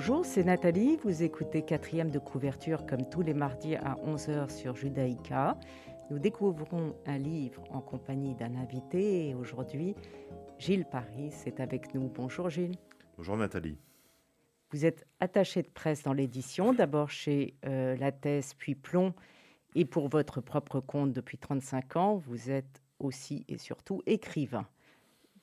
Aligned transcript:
Bonjour, 0.00 0.24
c'est 0.24 0.44
Nathalie. 0.44 0.96
Vous 1.02 1.24
écoutez 1.24 1.62
quatrième 1.62 2.12
de 2.12 2.20
couverture 2.20 2.86
comme 2.86 3.08
tous 3.08 3.22
les 3.22 3.34
mardis 3.34 3.74
à 3.74 3.96
11h 4.06 4.48
sur 4.48 4.76
Judaïka. 4.76 5.58
Nous 6.08 6.20
découvrons 6.20 6.94
un 7.04 7.18
livre 7.18 7.64
en 7.70 7.80
compagnie 7.80 8.36
d'un 8.36 8.54
invité 8.54 9.28
et 9.28 9.34
aujourd'hui, 9.34 9.96
Gilles 10.60 10.84
Paris 10.84 11.34
est 11.46 11.58
avec 11.58 11.94
nous. 11.94 12.08
Bonjour 12.14 12.48
Gilles. 12.48 12.76
Bonjour 13.16 13.36
Nathalie. 13.36 13.76
Vous 14.70 14.86
êtes 14.86 15.04
attaché 15.18 15.62
de 15.62 15.68
presse 15.68 16.04
dans 16.04 16.12
l'édition, 16.12 16.72
d'abord 16.72 17.10
chez 17.10 17.56
euh, 17.66 17.96
La 17.96 18.12
Thèse, 18.12 18.54
puis 18.54 18.76
Plomb, 18.76 19.14
et 19.74 19.84
pour 19.84 20.08
votre 20.08 20.40
propre 20.40 20.78
compte 20.78 21.12
depuis 21.12 21.38
35 21.38 21.96
ans. 21.96 22.14
Vous 22.18 22.52
êtes 22.52 22.84
aussi 23.00 23.44
et 23.48 23.58
surtout 23.58 24.00
écrivain. 24.06 24.68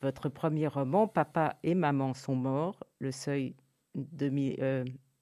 Votre 0.01 0.29
premier 0.29 0.67
roman, 0.67 1.09
Papa 1.09 1.57
et 1.63 1.75
Maman 1.75 2.13
sont 2.13 2.35
morts, 2.35 2.79
Le 2.99 3.11
Seuil 3.11 3.53
de 3.95 4.29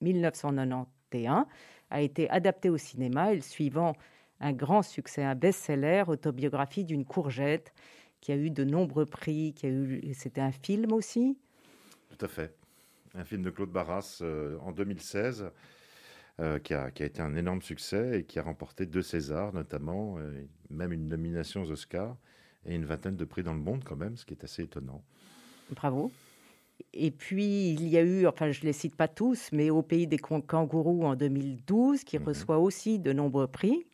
1991, 0.01 1.37
euh, 1.37 1.43
a 1.89 2.01
été 2.01 2.29
adapté 2.29 2.69
au 2.69 2.77
cinéma 2.77 3.31
et 3.31 3.35
le 3.35 3.41
suivant 3.41 3.93
un 4.39 4.51
grand 4.51 4.81
succès, 4.81 5.23
un 5.23 5.35
best-seller, 5.35 6.03
autobiographie 6.07 6.83
d'une 6.83 7.05
courgette, 7.05 7.73
qui 8.19 8.31
a 8.31 8.35
eu 8.35 8.49
de 8.49 8.63
nombreux 8.63 9.05
prix, 9.05 9.53
qui 9.53 9.67
a 9.67 9.69
eu, 9.69 10.13
c'était 10.13 10.41
un 10.41 10.51
film 10.51 10.91
aussi. 10.91 11.37
Tout 12.09 12.25
à 12.25 12.27
fait, 12.27 12.55
un 13.13 13.23
film 13.23 13.43
de 13.43 13.49
Claude 13.49 13.71
Barras 13.71 14.19
euh, 14.21 14.57
en 14.61 14.71
2016. 14.71 15.51
Euh, 16.39 16.57
qui, 16.57 16.73
a, 16.73 16.89
qui, 16.89 17.03
a, 17.03 17.05
été 17.05 17.21
un 17.21 17.35
énorme 17.35 17.61
succès 17.61 18.21
et 18.21 18.23
qui 18.23 18.39
a 18.39 18.41
remporté 18.41 18.87
deux 18.87 19.03
Césars 19.03 19.53
notamment, 19.53 20.17
même 20.71 20.91
une 20.91 21.07
nomination 21.07 21.61
aux 21.61 21.69
Oscars 21.69 22.17
et 22.65 22.73
une 22.73 22.85
vingtaine 22.85 23.15
de 23.15 23.23
prix 23.23 23.43
dans 23.43 23.53
le 23.53 23.59
monde 23.59 23.83
quand 23.83 23.95
même, 23.95 24.17
ce 24.17 24.25
qui 24.25 24.33
est 24.33 24.43
assez 24.43 24.63
étonnant. 24.63 25.03
Bravo. 25.69 26.11
Et 26.93 27.11
puis, 27.11 27.71
il 27.71 27.87
y 27.87 27.97
a 27.97 28.01
eu, 28.01 28.27
enfin, 28.27 28.51
je 28.51 28.61
ne 28.61 28.65
les 28.67 28.73
cite 28.73 28.95
pas 28.95 29.07
tous, 29.07 29.49
mais 29.51 29.69
Au 29.69 29.81
pays 29.81 30.07
des 30.07 30.17
kangourous 30.17 31.05
en 31.05 31.15
2012, 31.15 32.03
qui 32.03 32.19
mhm. 32.19 32.25
reçoit 32.25 32.59
aussi 32.59 32.99
de 32.99 33.13
nombreux 33.13 33.47
prix. 33.47 33.85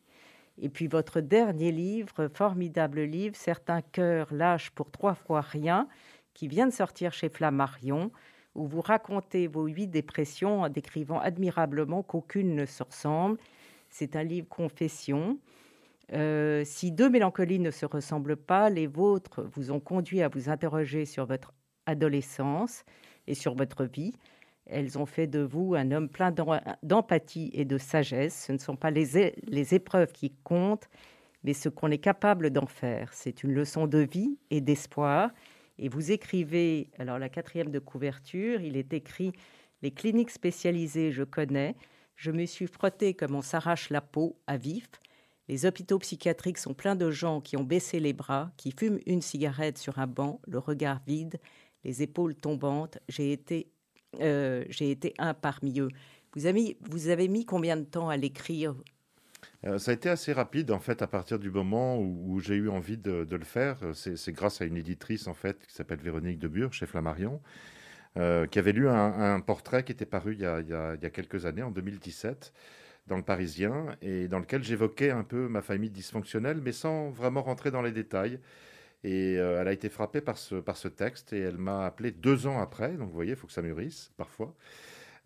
Et 0.58 0.68
puis, 0.68 0.86
votre 0.86 1.20
dernier 1.20 1.72
livre, 1.72 2.28
formidable 2.34 3.00
livre, 3.02 3.34
Certains 3.36 3.80
cœurs 3.80 4.32
lâchent 4.32 4.70
pour 4.70 4.90
trois 4.90 5.14
fois 5.14 5.40
rien, 5.40 5.88
qui 6.34 6.48
vient 6.48 6.66
de 6.66 6.72
sortir 6.72 7.12
chez 7.12 7.28
Flammarion, 7.28 8.10
où 8.54 8.66
vous 8.66 8.80
racontez 8.80 9.46
vos 9.46 9.66
huit 9.66 9.88
dépressions 9.88 10.62
en 10.62 10.68
décrivant 10.68 11.20
admirablement 11.20 12.02
qu'aucune 12.02 12.54
ne 12.54 12.66
se 12.66 12.82
ressemble. 12.82 13.38
C'est 13.88 14.16
un 14.16 14.22
livre 14.22 14.48
confession. 14.48 15.38
Euh, 16.12 16.62
si 16.64 16.90
deux 16.90 17.08
mélancolies 17.08 17.60
ne 17.60 17.70
se 17.70 17.86
ressemblent 17.86 18.36
pas, 18.36 18.68
les 18.68 18.86
vôtres 18.86 19.42
vous 19.52 19.70
ont 19.70 19.80
conduit 19.80 20.22
à 20.22 20.28
vous 20.28 20.48
interroger 20.48 21.04
sur 21.04 21.26
votre 21.26 21.52
adolescence 21.86 22.84
et 23.26 23.34
sur 23.34 23.54
votre 23.54 23.84
vie. 23.84 24.14
Elles 24.66 24.98
ont 24.98 25.06
fait 25.06 25.26
de 25.26 25.40
vous 25.40 25.74
un 25.74 25.90
homme 25.90 26.08
plein 26.08 26.32
d'empathie 26.82 27.50
et 27.52 27.64
de 27.64 27.78
sagesse. 27.78 28.44
Ce 28.46 28.52
ne 28.52 28.58
sont 28.58 28.76
pas 28.76 28.90
les, 28.90 29.34
les 29.42 29.74
épreuves 29.74 30.12
qui 30.12 30.32
comptent, 30.44 30.88
mais 31.42 31.54
ce 31.54 31.68
qu'on 31.68 31.90
est 31.90 31.98
capable 31.98 32.50
d'en 32.50 32.66
faire. 32.66 33.12
C'est 33.12 33.42
une 33.42 33.52
leçon 33.52 33.86
de 33.86 33.98
vie 33.98 34.38
et 34.50 34.60
d'espoir. 34.60 35.30
Et 35.78 35.88
vous 35.88 36.12
écrivez, 36.12 36.90
alors 36.98 37.18
la 37.18 37.28
quatrième 37.28 37.70
de 37.70 37.78
couverture, 37.78 38.60
il 38.60 38.76
est 38.76 38.92
écrit 38.92 39.32
Les 39.82 39.90
cliniques 39.90 40.30
spécialisées, 40.30 41.10
je 41.10 41.24
connais. 41.24 41.74
Je 42.14 42.30
me 42.30 42.44
suis 42.44 42.66
frotté 42.66 43.14
comme 43.14 43.34
on 43.34 43.42
s'arrache 43.42 43.88
la 43.88 44.02
peau 44.02 44.36
à 44.46 44.58
vif. 44.58 44.88
Les 45.48 45.66
hôpitaux 45.66 45.98
psychiatriques 45.98 46.58
sont 46.58 46.74
pleins 46.74 46.94
de 46.94 47.10
gens 47.10 47.40
qui 47.40 47.56
ont 47.56 47.64
baissé 47.64 47.98
les 47.98 48.12
bras, 48.12 48.52
qui 48.56 48.70
fument 48.70 49.00
une 49.06 49.22
cigarette 49.22 49.78
sur 49.78 49.98
un 49.98 50.06
banc, 50.06 50.40
le 50.46 50.58
regard 50.58 51.00
vide, 51.06 51.40
les 51.84 52.02
épaules 52.02 52.34
tombantes. 52.34 52.98
J'ai 53.08 53.32
été, 53.32 53.70
euh, 54.20 54.64
j'ai 54.68 54.90
été 54.90 55.14
un 55.18 55.34
parmi 55.34 55.80
eux. 55.80 55.90
Vous 56.34 56.46
avez, 56.46 57.28
mis, 57.28 57.44
combien 57.44 57.76
de 57.76 57.84
temps 57.84 58.08
à 58.08 58.16
l'écrire? 58.16 58.74
Euh, 59.64 59.78
ça 59.78 59.90
a 59.90 59.94
été 59.94 60.08
assez 60.08 60.32
rapide 60.32 60.70
en 60.70 60.78
fait 60.78 61.02
à 61.02 61.06
partir 61.06 61.38
du 61.38 61.50
moment 61.50 61.98
où, 61.98 62.40
j'ai 62.40 62.54
eu 62.54 62.68
envie 62.68 62.96
de, 62.96 63.26
le 63.28 63.44
faire. 63.44 63.78
C'est 63.94 64.32
grâce 64.32 64.60
à 64.60 64.64
une 64.64 64.76
éditrice 64.76 65.26
en 65.26 65.34
fait 65.34 65.66
qui 65.66 65.74
s'appelle 65.74 65.98
Véronique 65.98 66.38
Debure 66.38 66.72
chez 66.72 66.86
Flammarion, 66.86 67.40
euh, 68.16 68.46
qui 68.46 68.58
avait 68.58 68.72
lu 68.72 68.88
un, 68.88 69.40
portrait 69.40 69.82
qui 69.82 69.92
était 69.92 70.06
paru 70.06 70.34
il 70.34 70.40
y, 70.40 70.46
a, 70.46 70.60
il 70.60 70.68
y, 70.68 70.74
a, 70.74 71.10
quelques 71.10 71.46
années, 71.46 71.62
en 71.62 71.70
2017, 71.70 72.52
dans 73.08 73.16
le 73.16 73.22
Parisien, 73.24 73.96
et 74.02 74.28
dans 74.28 74.38
lequel 74.38 74.62
j'évoquais 74.62 75.10
un 75.10 75.24
peu 75.24 75.48
ma 75.48 75.62
famille 75.62 75.90
dysfonctionnelle, 75.90 76.60
mais 76.62 76.72
sans 76.72 77.10
vraiment 77.10 77.42
rentrer 77.42 77.70
dans 77.70 77.82
les 77.82 77.92
détails. 77.92 78.38
Et 79.02 79.38
euh, 79.38 79.60
elle 79.60 79.68
a 79.68 79.72
été 79.72 79.88
frappée 79.88 80.20
par 80.20 80.36
ce, 80.36 80.56
par 80.56 80.76
ce 80.76 80.88
texte, 80.88 81.32
et 81.32 81.40
elle 81.40 81.58
m'a 81.58 81.86
appelé 81.86 82.10
deux 82.10 82.46
ans 82.46 82.60
après, 82.60 82.92
donc 82.92 83.08
vous 83.08 83.14
voyez, 83.14 83.32
il 83.32 83.36
faut 83.36 83.46
que 83.46 83.52
ça 83.52 83.62
mûrisse 83.62 84.12
parfois. 84.16 84.54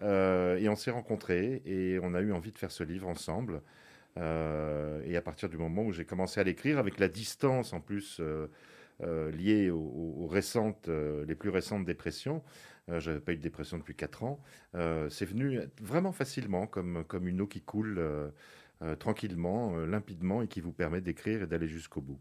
Euh, 0.02 0.56
et 0.58 0.68
on 0.68 0.76
s'est 0.76 0.90
rencontrés, 0.90 1.62
et 1.64 1.98
on 2.02 2.14
a 2.14 2.20
eu 2.20 2.32
envie 2.32 2.52
de 2.52 2.58
faire 2.58 2.70
ce 2.70 2.84
livre 2.84 3.08
ensemble. 3.08 3.62
Euh, 4.16 5.02
et 5.04 5.16
à 5.16 5.22
partir 5.22 5.48
du 5.48 5.56
moment 5.58 5.82
où 5.82 5.92
j'ai 5.92 6.04
commencé 6.04 6.40
à 6.40 6.44
l'écrire, 6.44 6.78
avec 6.78 6.98
la 7.00 7.08
distance 7.08 7.72
en 7.72 7.80
plus 7.80 8.20
liée 9.00 9.70
aux, 9.70 10.28
récentes, 10.30 10.88
les 10.88 11.34
plus 11.34 11.50
récentes 11.50 11.84
dépressions, 11.84 12.42
je 12.88 13.10
n'avais 13.10 13.20
pas 13.20 13.32
eu 13.32 13.36
de 13.36 13.42
dépression 13.42 13.78
depuis 13.78 13.96
4 13.96 14.22
ans. 14.22 14.40
C'est 15.10 15.24
venu 15.24 15.60
vraiment 15.80 16.12
facilement, 16.12 16.66
comme, 16.68 17.04
comme 17.08 17.26
une 17.26 17.40
eau 17.40 17.46
qui 17.48 17.60
coule 17.60 18.00
tranquillement, 19.00 19.76
limpidement, 19.84 20.42
et 20.42 20.48
qui 20.48 20.60
vous 20.60 20.72
permet 20.72 21.00
d'écrire 21.00 21.42
et 21.42 21.46
d'aller 21.48 21.68
jusqu'au 21.68 22.00
bout. 22.00 22.20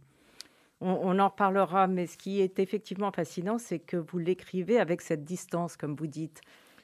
On, 0.86 1.18
en 1.20 1.30
parlera, 1.30 1.88
mais 1.88 2.08
ce 2.08 2.18
qui 2.18 2.42
est 2.42 2.60
effectivement 2.60 3.12
fascinant, 3.12 3.58
c'est 3.58 3.80
que 3.80 3.98
vous 3.98 4.18
l'écrivez 4.18 4.80
avec 4.80 5.02
cette 5.02 5.24
distance, 5.24 5.78
comme 5.78 5.96
vous 5.96 6.08
dites, 6.08 6.42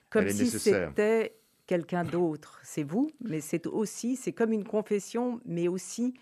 comme 0.09 0.29
si 0.29 0.47
c'était 0.47 1.35
quelqu'un 1.67 2.03
d'autre. 2.03 2.59
C'est 2.63 2.83
vous, 2.83 3.11
mais 3.21 3.41
c'est 3.41 3.67
aussi, 3.67 4.15
c'est 4.15 4.31
comme 4.31 4.53
une 4.53 4.63
confession, 4.63 5.41
mais 5.45 5.67
aussi 5.67 6.13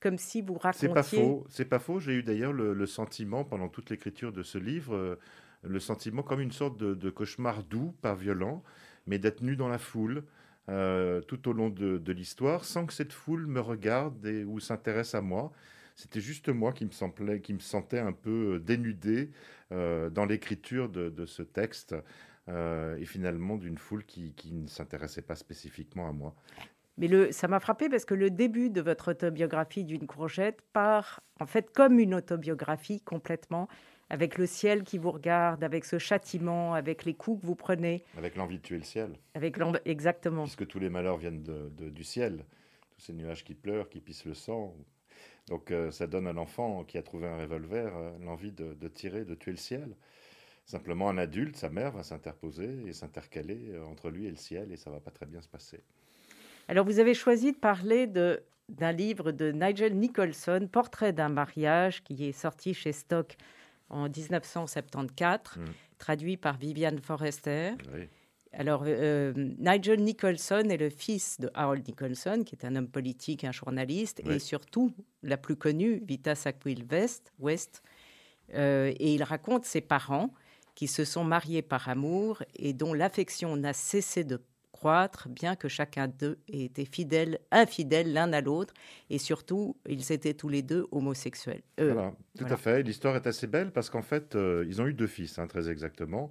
comme 0.00 0.18
si 0.18 0.42
vous 0.42 0.54
racontiez. 0.54 0.88
C'est 0.88 0.94
pas 0.94 1.02
faux. 1.02 1.46
C'est 1.48 1.64
pas 1.66 1.78
faux. 1.78 2.00
J'ai 2.00 2.14
eu 2.14 2.22
d'ailleurs 2.22 2.52
le, 2.52 2.72
le, 2.72 2.86
sentiment 2.86 3.44
pendant 3.44 3.68
toute 3.68 3.90
l'écriture 3.90 4.32
de 4.32 4.42
ce 4.42 4.58
livre 4.58 5.18
le 5.62 5.80
sentiment 5.80 6.22
comme 6.22 6.40
une 6.40 6.52
sorte 6.52 6.78
de, 6.78 7.10
cauchemar 7.10 7.62
doux, 7.64 7.94
pas 8.00 8.14
violent, 8.14 8.62
mais 9.06 9.18
d'être 9.18 9.42
nu 9.42 9.56
dans 9.56 9.68
la 9.68 9.78
foule 9.78 10.24
euh, 10.68 11.20
tout 11.22 11.48
au 11.48 11.52
long 11.52 11.68
de, 11.68 12.12
l'histoire, 12.12 12.64
sans 12.64 12.86
que 12.86 12.92
cette 12.92 13.12
foule 13.12 13.46
me 13.46 13.60
regarde 13.60 14.24
et, 14.26 14.44
ou 14.44 14.60
s'intéresse 14.60 15.14
à 15.14 15.20
moi. 15.20 15.52
C'était 15.96 16.20
juste 16.20 16.48
moi 16.48 16.72
qui 16.72 16.84
me, 16.84 16.90
semblait, 16.90 17.40
qui 17.40 17.52
me 17.52 17.58
sentais 17.58 17.98
un 17.98 18.12
peu 18.12 18.54
euh, 18.54 18.58
dénudé 18.60 19.30
euh, 19.72 20.10
dans 20.10 20.24
l'écriture 20.24 20.88
de, 20.88 21.26
ce 21.26 21.42
texte 21.42 21.94
et 22.98 23.04
finalement 23.04 23.56
d'une 23.56 23.78
foule 23.78 24.04
qui, 24.04 24.34
ne 24.52 24.66
s'intéressait 24.66 25.22
pas 25.22 25.36
spécifiquement 25.36 26.08
à 26.08 26.12
moi. 26.12 26.34
Mais 26.98 27.06
le, 27.06 27.30
ça 27.30 27.46
m'a 27.46 27.60
frappé 27.60 27.88
parce 27.88 28.04
que 28.04 28.14
le 28.14 28.28
début 28.28 28.70
de 28.70 28.80
votre 28.80 29.12
autobiographie 29.12 29.84
d'une 29.84 30.08
courgette 30.08 30.60
part 30.72 31.20
en 31.38 31.46
fait 31.46 31.70
comme 31.72 32.00
une 32.00 32.12
autobiographie 32.12 33.00
complètement 33.02 33.68
avec 34.10 34.36
le 34.36 34.46
ciel 34.46 34.82
qui 34.82 34.98
vous 34.98 35.12
regarde, 35.12 35.64
avec 35.64 35.84
ce 35.84 35.98
châtiment, 35.98 36.74
avec 36.74 37.04
les 37.04 37.14
coups 37.14 37.40
que 37.40 37.46
vous 37.46 37.54
prenez. 37.54 38.04
Avec 38.18 38.36
l'envie 38.36 38.58
de 38.58 38.62
tuer 38.62 38.76
le 38.76 38.82
ciel. 38.82 39.16
Avec 39.34 39.56
Exactement. 39.84 40.42
Puisque 40.42 40.66
tous 40.66 40.80
les 40.80 40.90
malheurs 40.90 41.16
viennent 41.16 41.42
du 41.42 42.04
ciel, 42.04 42.44
tous 42.90 43.00
ces 43.00 43.12
nuages 43.12 43.44
qui 43.44 43.54
pleurent, 43.54 43.88
qui 43.88 44.00
pissent 44.00 44.26
le 44.26 44.34
sang. 44.34 44.74
Donc 45.50 45.72
euh, 45.72 45.90
ça 45.90 46.06
donne 46.06 46.28
à 46.28 46.32
l'enfant 46.32 46.84
qui 46.84 46.96
a 46.96 47.02
trouvé 47.02 47.26
un 47.26 47.36
revolver 47.36 47.92
euh, 47.94 48.12
l'envie 48.24 48.52
de, 48.52 48.88
tirer, 48.88 49.24
de 49.24 49.34
tuer 49.34 49.50
le 49.50 49.56
ciel. 49.58 49.96
Simplement, 50.64 51.08
un 51.10 51.18
adulte, 51.18 51.56
sa 51.56 51.68
mère, 51.68 51.90
va 51.90 52.04
s'interposer 52.04 52.70
et 52.86 52.92
s'intercaler 52.92 53.72
euh, 53.72 53.84
entre 53.84 54.08
lui 54.10 54.26
et 54.26 54.30
le 54.30 54.36
ciel, 54.36 54.70
et 54.70 54.76
ça 54.76 54.90
va 54.90 55.00
pas 55.00 55.10
très 55.10 55.26
bien 55.26 55.40
se 55.40 55.48
passer. 55.48 55.80
Alors, 56.68 56.86
vous 56.86 57.00
avez 57.00 57.14
choisi 57.14 57.50
de 57.50 57.56
parler 57.56 58.06
de, 58.06 58.44
d'un 58.68 58.92
livre 58.92 59.32
de 59.32 59.50
Nigel 59.50 59.96
Nicholson, 59.96 60.68
Portrait 60.70 61.12
d'un 61.12 61.28
mariage, 61.28 62.04
qui 62.04 62.28
est 62.28 62.32
sorti 62.32 62.72
chez 62.72 62.92
Stock 62.92 63.34
en 63.88 64.08
1974, 64.08 65.56
mm. 65.56 65.64
traduit 65.98 66.36
par 66.36 66.56
Viviane 66.56 67.00
Forrester. 67.00 67.72
Alors, 68.52 68.82
euh, 68.84 69.32
Nigel 69.58 70.02
Nicholson 70.02 70.64
est 70.70 70.76
le 70.76 70.90
fils 70.90 71.38
de 71.38 71.50
Harold 71.54 71.86
Nicholson, 71.86 72.42
qui 72.44 72.56
est 72.56 72.64
un 72.64 72.74
homme 72.74 72.88
politique, 72.88 73.44
un 73.44 73.52
journaliste, 73.52 74.20
et 74.28 74.38
surtout, 74.38 74.92
la 75.22 75.36
plus 75.36 75.56
connue, 75.56 76.02
Vita 76.04 76.34
Sackville 76.34 76.84
West. 76.90 77.32
West 77.38 77.82
euh, 78.54 78.92
et 78.98 79.14
il 79.14 79.22
raconte 79.22 79.64
ses 79.64 79.80
parents 79.80 80.34
qui 80.74 80.88
se 80.88 81.04
sont 81.04 81.22
mariés 81.22 81.62
par 81.62 81.88
amour 81.88 82.42
et 82.56 82.72
dont 82.72 82.92
l'affection 82.94 83.56
n'a 83.56 83.72
cessé 83.72 84.24
de 84.24 84.40
bien 85.28 85.56
que 85.56 85.68
chacun 85.68 86.08
d'eux 86.08 86.38
ait 86.48 86.64
été 86.64 86.86
fidèle, 86.86 87.38
infidèle 87.50 88.14
l'un 88.14 88.32
à 88.32 88.40
l'autre, 88.40 88.72
et 89.10 89.18
surtout, 89.18 89.76
ils 89.86 90.10
étaient 90.10 90.32
tous 90.32 90.48
les 90.48 90.62
deux 90.62 90.86
homosexuels. 90.90 91.60
Euh, 91.80 91.92
voilà, 91.92 92.14
tout 92.38 92.46
à 92.48 92.56
fait. 92.56 92.82
L'histoire 92.82 93.14
est 93.16 93.26
assez 93.26 93.46
belle 93.46 93.72
parce 93.72 93.90
qu'en 93.90 94.00
fait, 94.00 94.34
ils 94.66 94.80
ont 94.80 94.86
eu 94.86 94.94
deux 94.94 95.06
fils, 95.06 95.38
hein, 95.38 95.46
très 95.46 95.68
exactement. 95.68 96.30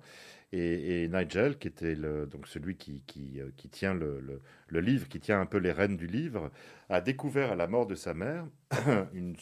Et, 0.52 1.08
Nigel, 1.10 1.60
qui 1.60 1.68
était 1.68 1.96
donc 1.96 2.48
celui 2.48 2.76
qui, 2.76 3.04
qui, 3.06 3.40
euh, 3.40 3.50
qui 3.56 3.70
tient 3.70 3.94
le, 3.94 4.42
le, 4.68 4.80
livre, 4.80 5.08
qui 5.08 5.20
tient 5.20 5.40
un 5.40 5.46
peu 5.46 5.58
les 5.58 5.72
rênes 5.72 5.96
du 5.96 6.08
livre, 6.08 6.52
a 6.90 7.02
découvert 7.02 7.52
à 7.52 7.56
la 7.56 7.68
mort 7.68 7.86
de 7.86 7.94
sa 7.94 8.16
mère 8.16 8.48
une 9.14 9.36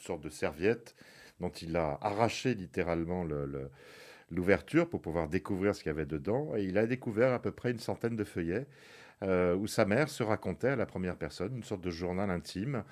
sorte 0.00 0.22
de 0.22 0.28
serviette 0.28 0.94
dont 1.40 1.50
il 1.50 1.76
a 1.76 1.98
arraché 2.00 2.54
littéralement 2.54 3.24
le 3.24 3.70
l'ouverture 4.30 4.88
pour 4.88 5.02
pouvoir 5.02 5.28
découvrir 5.28 5.74
ce 5.74 5.82
qu'il 5.82 5.90
y 5.90 5.94
avait 5.94 6.06
dedans. 6.06 6.56
Et 6.56 6.64
il 6.64 6.78
a 6.78 6.86
découvert 6.86 7.34
à 7.34 7.42
peu 7.42 7.50
près 7.50 7.70
une 7.70 7.78
centaine 7.78 8.16
de 8.16 8.24
feuillets 8.24 8.66
où 9.22 9.66
sa 9.66 9.84
mère 9.84 10.08
se 10.08 10.22
racontait 10.22 10.68
à 10.68 10.76
la 10.76 10.86
première 10.86 11.16
personne, 11.16 11.54
une 11.54 11.62
sorte 11.62 11.82
de 11.82 11.90
journal 11.90 12.30
intime. 12.30 12.82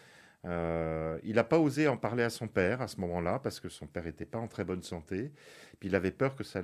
Euh, 0.46 1.18
il 1.22 1.34
n'a 1.34 1.44
pas 1.44 1.58
osé 1.58 1.86
en 1.86 1.98
parler 1.98 2.22
à 2.22 2.30
son 2.30 2.48
père 2.48 2.80
à 2.80 2.88
ce 2.88 2.98
moment-là 3.00 3.38
parce 3.40 3.60
que 3.60 3.68
son 3.68 3.86
père 3.86 4.04
n'était 4.04 4.24
pas 4.24 4.38
en 4.38 4.48
très 4.48 4.64
bonne 4.64 4.82
santé. 4.82 5.32
Puis 5.78 5.88
il 5.88 5.94
avait 5.94 6.10
peur 6.10 6.34
que 6.34 6.44
ça 6.44 6.62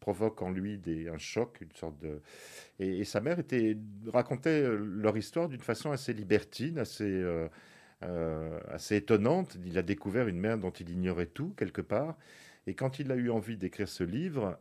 provoque 0.00 0.40
en 0.42 0.50
lui 0.50 0.80
un 1.12 1.18
choc, 1.18 1.58
une 1.60 1.72
sorte 1.72 1.98
de. 1.98 2.22
Et, 2.78 3.04
sa 3.04 3.20
mère 3.20 3.38
était, 3.38 3.76
racontait 4.06 4.62
euh, 4.62 4.76
leur 4.76 5.16
histoire 5.16 5.48
d'une 5.48 5.60
façon 5.60 5.90
assez 5.90 6.12
libertine, 6.12 6.78
assez, 6.78 7.22
euh, 8.02 8.60
assez 8.68 8.96
étonnante. 8.96 9.58
Il 9.66 9.76
a 9.76 9.82
découvert 9.82 10.26
une 10.28 10.38
mère 10.38 10.58
dont 10.58 10.70
il 10.70 10.88
ignorait 10.88 11.26
tout 11.26 11.52
quelque 11.56 11.82
part. 11.82 12.16
Et 12.66 12.74
quand 12.74 12.98
il 12.98 13.10
a 13.12 13.16
eu 13.16 13.30
envie 13.30 13.56
d'écrire 13.56 13.88
ce 13.88 14.04
livre, 14.04 14.58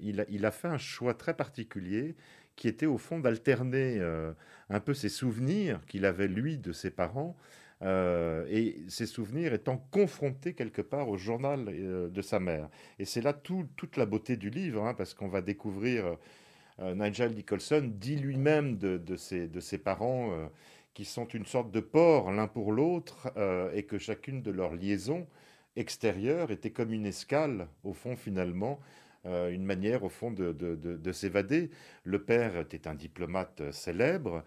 il, 0.00 0.46
a, 0.46 0.50
fait 0.50 0.68
un 0.68 0.78
choix 0.78 1.12
très 1.12 1.34
particulier 1.34 2.16
qui 2.56 2.66
était 2.66 2.86
au 2.86 2.96
fond 2.96 3.20
d'alterner 3.20 4.00
un 4.70 4.80
peu 4.80 4.94
ses 4.94 5.10
souvenirs 5.10 5.84
qu'il 5.86 6.06
avait 6.06 6.28
lui 6.28 6.56
de 6.56 6.72
ses 6.72 6.90
parents 6.90 7.36
euh, 7.82 8.46
et 8.48 8.76
ses 8.88 9.04
souvenirs 9.04 9.52
étant 9.52 9.76
confrontés 9.90 10.54
quelque 10.54 10.80
part 10.80 11.10
au 11.10 11.18
journal 11.18 11.66
euh, 11.68 12.08
de 12.08 12.22
sa 12.22 12.40
mère. 12.40 12.70
Et 12.98 13.04
c'est 13.04 13.20
là 13.20 13.34
toute 13.34 13.96
la 13.98 14.06
beauté 14.06 14.38
du 14.38 14.48
livre, 14.48 14.86
hein, 14.86 14.94
parce 14.94 15.12
qu'on 15.12 15.28
va 15.28 15.42
découvrir 15.42 16.16
euh, 16.80 16.94
Nigel 16.94 17.34
Nicholson 17.34 17.90
dit 17.94 18.16
lui-même 18.16 18.78
de, 18.78 18.96
de, 18.96 19.16
ses, 19.16 19.46
de, 19.48 19.60
ses, 19.60 19.76
parents 19.76 20.30
qui 20.94 21.04
sont 21.04 21.26
une 21.26 21.44
sorte 21.44 21.70
de 21.70 21.80
porc 21.80 22.32
l'un 22.32 22.48
pour 22.48 22.72
l'autre, 22.72 23.30
et 23.74 23.82
que 23.82 23.98
chacune 23.98 24.42
de 24.42 24.50
leurs 24.50 24.74
liaisons 24.74 25.26
extérieures 25.76 26.50
était 26.50 26.70
comme 26.70 26.92
une 26.92 27.04
escale, 27.04 27.68
au 27.84 27.92
fond, 27.92 28.16
finalement, 28.16 28.80
une 29.24 29.64
manière, 29.64 30.04
au 30.04 30.08
fond, 30.08 30.30
de, 30.30 30.52
de 30.52 31.12
s'évader. 31.12 31.70
Le 32.04 32.22
père 32.22 32.58
était 32.58 32.88
un 32.88 32.94
diplomate 32.94 33.70
célèbre. 33.72 34.42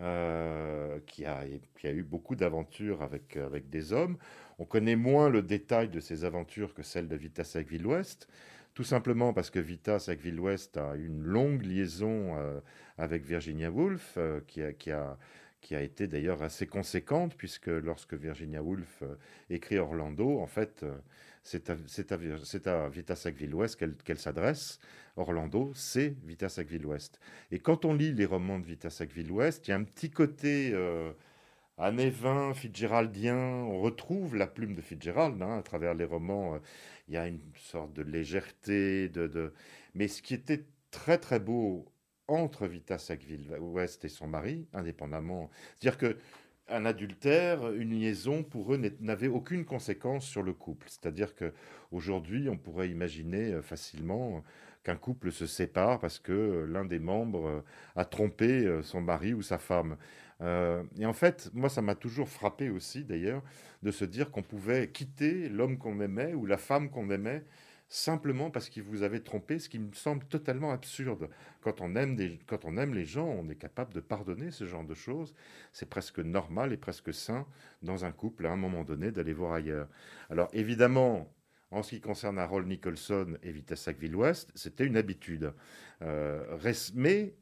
Euh, 0.00 0.98
qui, 1.06 1.24
a, 1.24 1.46
eu 1.84 2.02
beaucoup 2.02 2.34
d'aventures 2.34 3.02
avec, 3.02 3.36
avec 3.36 3.70
des 3.70 3.92
hommes. 3.92 4.16
On 4.58 4.64
connaît 4.64 4.96
moins 4.96 5.28
le 5.28 5.40
détail 5.40 5.88
de 5.88 6.00
ses 6.00 6.24
aventures 6.24 6.74
que 6.74 6.82
celle 6.82 7.06
de 7.06 7.14
Vita 7.14 7.44
Sackville-Ouest, 7.44 8.28
tout 8.74 8.82
simplement 8.82 9.32
parce 9.32 9.50
que 9.50 9.60
Vita 9.60 10.00
Sackville-Ouest 10.00 10.78
a 10.78 10.96
une 10.96 11.22
longue 11.22 11.62
liaison 11.62 12.36
euh, 12.36 12.58
avec 12.98 13.24
Virginia 13.24 13.70
Woolf, 13.70 14.14
euh, 14.16 14.40
qui, 14.48 14.90
a, 14.90 15.80
été 15.80 16.08
d'ailleurs 16.08 16.42
assez 16.42 16.66
conséquente, 16.66 17.36
puisque 17.36 17.68
lorsque 17.68 18.14
Virginia 18.14 18.64
Woolf 18.64 19.04
écrit 19.48 19.78
Orlando, 19.78 20.40
en 20.40 20.48
fait, 20.48 20.84
c'est 21.44 21.70
à, 22.66 22.88
Vita 22.88 23.14
Sackville-Ouest 23.14 23.78
qu'elle 24.04 24.18
s'adresse. 24.18 24.78
Orlando, 25.16 25.72
c'est 25.74 26.16
Vita 26.24 26.48
Sackville-Ouest. 26.48 27.20
Et 27.52 27.60
quand 27.60 27.84
on 27.84 27.92
lit 27.94 28.12
les 28.12 28.24
romans 28.24 28.58
de 28.58 28.64
Vita 28.64 28.90
Sackville-Ouest, 28.90 29.68
il 29.68 29.70
y 29.70 29.74
a 29.74 29.76
un 29.76 29.84
petit 29.84 30.10
côté 30.10 30.70
euh, 30.72 31.12
années 31.76 32.10
20, 32.10 32.54
Fitzgeraldien. 32.54 33.36
On 33.36 33.80
retrouve 33.80 34.36
la 34.36 34.46
plume 34.46 34.74
de 34.74 34.80
Fitzgerald 34.80 35.40
hein, 35.42 35.58
à 35.58 35.62
travers 35.62 35.94
les 35.94 36.06
romans. 36.06 36.58
Il 37.08 37.14
y 37.14 37.18
a 37.18 37.28
une 37.28 37.40
sorte 37.58 37.92
de 37.92 38.02
légèreté. 38.02 39.10
De, 39.10 39.52
Mais 39.94 40.08
ce 40.08 40.22
qui 40.22 40.32
était 40.34 40.64
très 40.90 41.18
très 41.18 41.40
beau 41.40 41.86
entre 42.26 42.66
Vita 42.66 42.96
Sackville-Ouest 42.96 44.04
et 44.06 44.08
son 44.08 44.26
mari, 44.26 44.66
indépendamment, 44.72 45.50
c'est-à-dire 45.76 45.98
que 45.98 46.16
un 46.68 46.86
adultère, 46.86 47.72
une 47.72 47.98
liaison, 47.98 48.42
pour 48.42 48.74
eux, 48.74 48.80
n'avait 49.00 49.28
aucune 49.28 49.64
conséquence 49.64 50.26
sur 50.26 50.42
le 50.42 50.52
couple. 50.52 50.88
C'est-à-dire 50.88 51.34
que 51.34 51.52
aujourd'hui, 51.92 52.48
on 52.48 52.56
pourrait 52.56 52.88
imaginer 52.88 53.52
euh, 53.52 53.62
facilement 53.62 54.42
qu'un 54.82 54.96
couple 54.96 55.32
se 55.32 55.46
sépare 55.46 55.98
parce 55.98 56.18
que 56.18 56.32
euh, 56.32 56.66
l'un 56.66 56.84
des 56.84 56.98
membres 56.98 57.46
euh, 57.46 57.60
a 57.96 58.04
trompé 58.04 58.80
son 58.82 59.00
mari 59.00 59.34
ou 59.34 59.42
sa 59.42 59.58
femme. 59.58 59.96
et 60.98 61.06
en 61.06 61.12
fait, 61.12 61.50
moi, 61.54 61.68
ça 61.68 61.80
m'a 61.80 61.94
toujours 61.94 62.28
frappé 62.28 62.68
aussi, 62.68 63.04
d'ailleurs, 63.04 63.42
de 63.82 63.90
se 63.90 64.04
dire 64.04 64.30
qu'on 64.30 64.42
pouvait 64.42 64.88
quitter 64.88 65.48
l'homme 65.48 65.78
qu'on 65.78 66.00
aimait 66.00 66.34
ou 66.34 66.44
la 66.44 66.58
femme 66.58 66.90
qu'on 66.90 67.10
aimait 67.10 67.44
simplement 67.94 68.50
parce 68.50 68.68
qu'il 68.68 68.82
vous 68.82 69.02
avait 69.04 69.20
trompé, 69.20 69.60
ce 69.60 69.68
qui 69.68 69.78
me 69.78 69.92
semble 69.92 70.24
totalement 70.24 70.72
absurde. 70.72 71.28
Quand 71.60 71.80
on 71.80 71.94
aime, 71.94 72.16
des, 72.16 72.40
quand 72.46 72.64
on 72.64 72.76
aime 72.76 72.92
les 72.92 73.04
gens, 73.04 73.28
on 73.28 73.48
est 73.48 73.54
capable 73.54 73.94
de 73.94 74.00
pardonner 74.00 74.50
ce 74.50 74.66
genre 74.66 74.84
de 74.84 74.94
choses. 74.94 75.32
C'est 75.72 75.88
presque 75.88 76.18
normal 76.18 76.72
et 76.72 76.76
presque 76.76 77.14
sain 77.14 77.46
dans 77.82 78.04
un 78.04 78.10
couple 78.10 78.46
à 78.46 78.50
un 78.50 78.56
moment 78.56 78.82
donné 78.82 79.12
d'aller 79.12 79.32
voir 79.32 79.52
ailleurs. 79.52 79.88
Alors 80.28 80.48
évidemment, 80.52 81.32
en 81.70 81.84
ce 81.84 81.90
qui 81.90 82.00
concerne 82.00 82.36
Harold 82.38 82.66
Nicholson 82.66 83.38
et 83.44 83.52
Vita 83.52 83.76
Sackville-Ouest, 83.76 84.50
c'était 84.56 84.86
une 84.86 84.96
habitude. 84.96 85.52
Euh, 86.02 86.58
mais, 86.94 87.36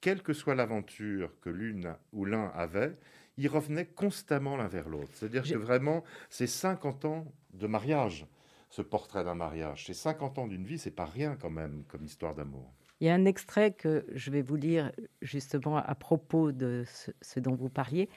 quelle 0.00 0.22
que 0.22 0.32
soit 0.32 0.56
l'aventure 0.56 1.30
que 1.40 1.48
l'une 1.48 1.94
ou 2.12 2.24
l'un 2.24 2.48
avait, 2.56 2.98
ils 3.36 3.48
revenaient 3.48 3.86
constamment 3.86 4.56
l'un 4.56 4.66
vers 4.66 4.88
l'autre. 4.88 5.12
C'est-à-dire 5.14 5.44
que 5.44 5.54
vraiment, 5.54 6.02
c'est 6.28 6.48
50 6.48 7.04
ans 7.04 7.32
de 7.54 7.68
mariage, 7.68 8.26
ce 8.72 8.80
portrait 8.80 9.22
d'un 9.22 9.34
mariage. 9.34 9.84
C'est 9.84 9.92
50 9.92 10.38
ans 10.38 10.46
d'une 10.46 10.64
vie, 10.64 10.78
c'est 10.78 10.90
pas 10.90 11.04
rien 11.04 11.36
quand 11.36 11.50
même 11.50 11.84
comme 11.88 12.06
histoire 12.06 12.34
d'amour. 12.34 12.72
Il 13.00 13.06
y 13.06 13.10
a 13.10 13.14
un 13.14 13.26
extrait 13.26 13.72
que 13.72 14.06
je 14.14 14.30
vais 14.30 14.40
vous 14.40 14.56
lire 14.56 14.92
justement 15.20 15.76
à 15.76 15.94
propos 15.94 16.52
de 16.52 16.84
ce 17.20 17.38
dont 17.38 17.54
vous 17.54 17.68
parliez. 17.68 18.08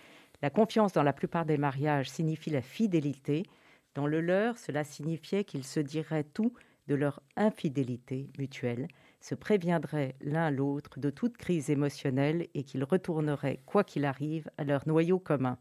La 0.42 0.50
confiance 0.50 0.94
dans 0.94 1.04
la 1.04 1.12
plupart 1.12 1.46
des 1.46 1.58
mariages 1.58 2.10
signifie 2.10 2.52
la 2.52 2.62
fidélité. 2.62 3.44
Dans 3.96 4.08
le 4.08 4.22
leur, 4.22 4.58
cela 4.58 4.86
signifiait 4.86 5.44
qu'ils 5.44 5.66
se 5.66 5.82
diraient 5.82 6.24
tout 6.24 6.54
de 6.88 6.96
leur 6.96 7.22
infidélité 7.36 8.30
mutuelle, 8.38 8.88
se 9.20 9.36
préviendraient 9.36 10.16
l'un 10.22 10.52
l'autre 10.52 11.02
de 11.02 11.10
toute 11.10 11.36
crise 11.36 11.70
émotionnelle 11.70 12.48
et 12.54 12.64
qu'ils 12.64 12.86
retourneraient, 12.86 13.60
quoi 13.66 13.84
qu'il 13.84 14.06
arrive, 14.06 14.50
à 14.58 14.64
leur 14.64 14.88
noyau 14.88 15.20
commun. 15.20 15.58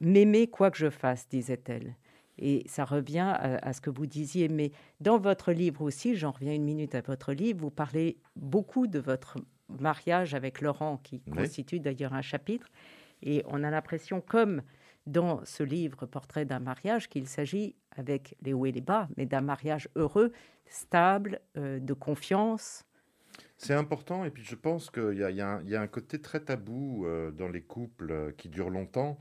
M'aimer 0.00 0.46
quoi 0.46 0.70
que 0.70 0.78
je 0.78 0.88
fasse, 0.88 1.28
disait-elle. 1.28 1.94
Et 2.38 2.64
ça 2.66 2.84
revient 2.84 3.34
à, 3.38 3.72
ce 3.72 3.80
que 3.80 3.90
vous 3.90 4.06
disiez, 4.06 4.48
mais 4.48 4.70
dans 5.00 5.18
votre 5.18 5.52
livre 5.52 5.82
aussi, 5.82 6.16
j'en 6.16 6.32
reviens 6.32 6.52
une 6.52 6.64
minute 6.64 6.94
à 6.94 7.00
votre 7.00 7.32
livre, 7.32 7.60
vous 7.60 7.70
parlez 7.70 8.18
beaucoup 8.36 8.86
de 8.86 8.98
votre 8.98 9.38
mariage 9.68 10.34
avec 10.34 10.60
Laurent, 10.60 10.98
qui 10.98 11.20
constitue 11.20 11.80
d'ailleurs 11.80 12.12
un 12.12 12.22
chapitre, 12.22 12.68
et 13.22 13.42
on 13.46 13.64
a 13.64 13.70
l'impression, 13.70 14.20
comme 14.20 14.62
dans 15.06 15.44
ce 15.44 15.62
livre 15.62 16.04
Portrait 16.06 16.44
d'un 16.44 16.58
mariage 16.58 17.08
qu'il 17.08 17.26
s'agit, 17.26 17.74
avec 17.96 18.36
les 18.42 18.52
hauts 18.52 18.66
et 18.66 18.72
les 18.72 18.80
bas, 18.80 19.08
mais 19.16 19.24
d'un 19.24 19.40
mariage 19.40 19.88
heureux, 19.96 20.32
stable, 20.66 21.40
euh, 21.56 21.78
de 21.78 21.94
confiance. 21.94 22.84
C'est 23.56 23.74
important, 23.74 24.24
et 24.24 24.30
puis 24.30 24.44
je 24.44 24.54
pense 24.54 24.90
qu'il 24.90 25.14
y, 25.14 25.36
y, 25.36 25.40
a 25.40 25.80
un 25.80 25.86
côté 25.86 26.20
très 26.20 26.40
tabou 26.40 27.06
euh, 27.06 27.30
dans 27.30 27.48
les 27.48 27.62
couples 27.62 28.10
euh, 28.10 28.32
qui 28.32 28.48
durent 28.48 28.70
longtemps, 28.70 29.18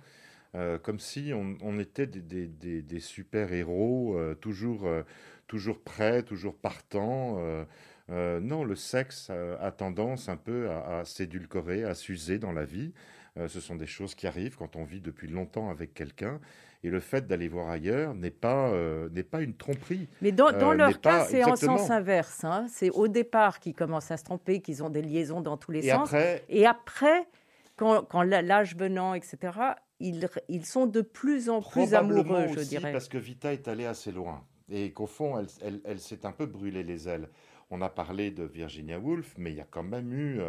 comme 0.84 1.00
si 1.00 1.32
on, 1.34 1.80
était 1.80 2.08
des, 2.08 2.48
des, 2.48 2.82
des, 2.82 3.00
super-héros, 3.00 4.18
toujours, 4.42 4.88
toujours 5.48 5.80
prêts, 5.80 6.24
toujours 6.24 6.56
partants. 6.56 7.40
non, 8.10 8.64
le 8.64 8.76
sexe 8.76 9.30
a, 9.30 9.72
tendance 9.72 10.30
un 10.30 10.38
peu 10.38 10.70
à, 10.70 11.00
à 11.00 11.06
s'édulcorer, 11.06 11.84
à 11.84 11.96
s'user 11.96 12.40
dans 12.40 12.52
la 12.52 12.66
vie. 12.66 12.94
Euh, 13.38 13.48
ce 13.48 13.60
sont 13.60 13.76
des 13.76 13.88
choses 13.88 14.16
qui 14.16 14.28
arrivent 14.28 14.56
quand 14.56 14.76
on 14.76 14.86
vit 14.86 15.02
depuis 15.02 15.28
longtemps 15.28 15.70
avec 15.70 15.94
quelqu'un. 15.94 16.40
Et 16.84 16.90
le 16.90 17.00
fait 17.00 17.28
d'aller 17.28 17.48
voir 17.48 17.70
ailleurs 17.70 18.14
n'est 18.14 18.32
pas, 18.32 18.70
euh, 18.70 19.10
n'est 19.10 19.24
pas 19.24 19.42
une 19.42 19.56
tromperie. 19.56 20.08
Mais 20.22 20.32
dans, 20.32 20.52
dans 20.52 20.72
euh, 20.72 20.76
leur 20.76 21.02
cas, 21.02 21.26
c'est 21.26 21.44
en 21.44 21.56
sens 21.56 21.90
inverse. 21.90 22.44
Hein. 22.44 22.68
C'est 22.70 22.92
au 22.92 23.08
départ 23.08 23.60
qu'ils 23.60 23.74
commencent 23.74 24.12
à 24.12 24.18
se 24.18 24.24
tromper, 24.24 24.62
qu'ils 24.62 24.84
ont 24.84 24.90
des 24.90 25.02
liaisons 25.02 25.42
dans 25.42 25.58
tous 25.58 25.72
les 25.72 25.86
et 25.88 25.92
sens. 25.92 26.10
Après... 26.10 26.46
Et 26.48 26.66
après, 26.66 27.28
quand, 27.76 28.04
quand 28.04 28.22
l'âge 28.22 28.76
venant, 28.76 29.16
etc., 29.16 29.38
ils, 30.00 30.28
ils, 30.50 30.66
sont 30.66 30.86
de 30.86 31.02
plus 31.02 31.50
en 31.50 31.62
plus 31.62 31.94
amoureux, 31.94 32.48
je 32.56 32.62
dirais. 32.62 32.92
Parce 32.92 33.08
que 33.08 33.18
Vita 33.18 33.54
est 33.54 33.68
allée 33.68 33.86
assez 33.86 34.12
loin. 34.12 34.44
Et 34.70 34.92
qu'au 34.92 35.08
fond, 35.08 35.38
elle, 35.38 35.48
elle, 35.62 35.82
elle 35.86 36.00
s'est 36.00 36.26
un 36.26 36.32
peu 36.32 36.46
brûlée 36.46 36.84
les 36.84 37.08
ailes. 37.08 37.30
On 37.70 37.82
a 37.82 37.90
parlé 37.90 38.32
de 38.32 38.44
Virginia 38.44 39.00
Woolf, 39.00 39.36
mais 39.38 39.52
il 39.52 39.58
y 39.58 39.62
a 39.62 39.68
quand 39.70 39.84
même 39.84 40.14
eu 40.14 40.40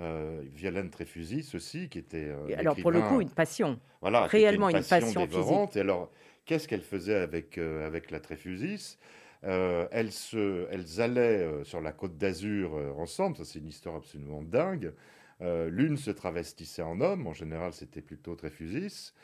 euh, 0.00 0.42
Violaine 0.52 0.90
Tréfusis 0.90 1.54
aussi, 1.54 1.88
qui 1.88 1.98
était. 1.98 2.28
Euh, 2.28 2.56
alors 2.56 2.76
pour 2.76 2.92
le 2.92 3.00
coup, 3.00 3.20
une 3.20 3.30
passion. 3.30 3.80
Voilà, 4.00 4.26
réellement 4.26 4.68
une 4.68 4.84
passion, 4.84 5.26
dévorante. 5.26 5.76
Et 5.76 5.80
alors, 5.80 6.10
qu'est-ce 6.44 6.68
qu'elle 6.68 6.82
faisait 6.82 7.16
avec 7.16 7.58
euh, 7.58 7.86
avec 7.86 8.10
la 8.10 8.20
Tréfusis 8.20 8.98
elles, 9.42 10.10
se, 10.10 10.66
elles 10.72 11.00
allaient 11.00 11.62
sur 11.62 11.80
la 11.80 11.92
côte 11.92 12.18
d'Azur 12.18 12.72
ensemble, 12.98 13.36
ça 13.36 13.44
c'est 13.44 13.60
une 13.60 13.68
histoire 13.68 13.94
absolument 13.94 14.42
dingue. 14.42 14.92
L'une 15.40 15.96
se 15.96 16.10
travestissait 16.10 16.82
en 16.82 17.00
homme, 17.00 17.26
en 17.26 17.32
général 17.32 17.72
c'était 17.72 18.02
plutôt 18.02 18.34
Tréfusis. 18.34 19.14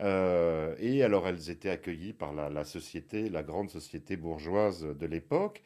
et 0.00 1.02
alors 1.02 1.26
elles 1.26 1.50
étaient 1.50 1.70
accueillies 1.70 2.12
par 2.12 2.32
la, 2.32 2.64
société, 2.64 3.28
la 3.28 3.42
grande 3.42 3.70
société 3.70 4.16
bourgeoise 4.16 4.84
de 4.84 5.06
l'époque. 5.06 5.62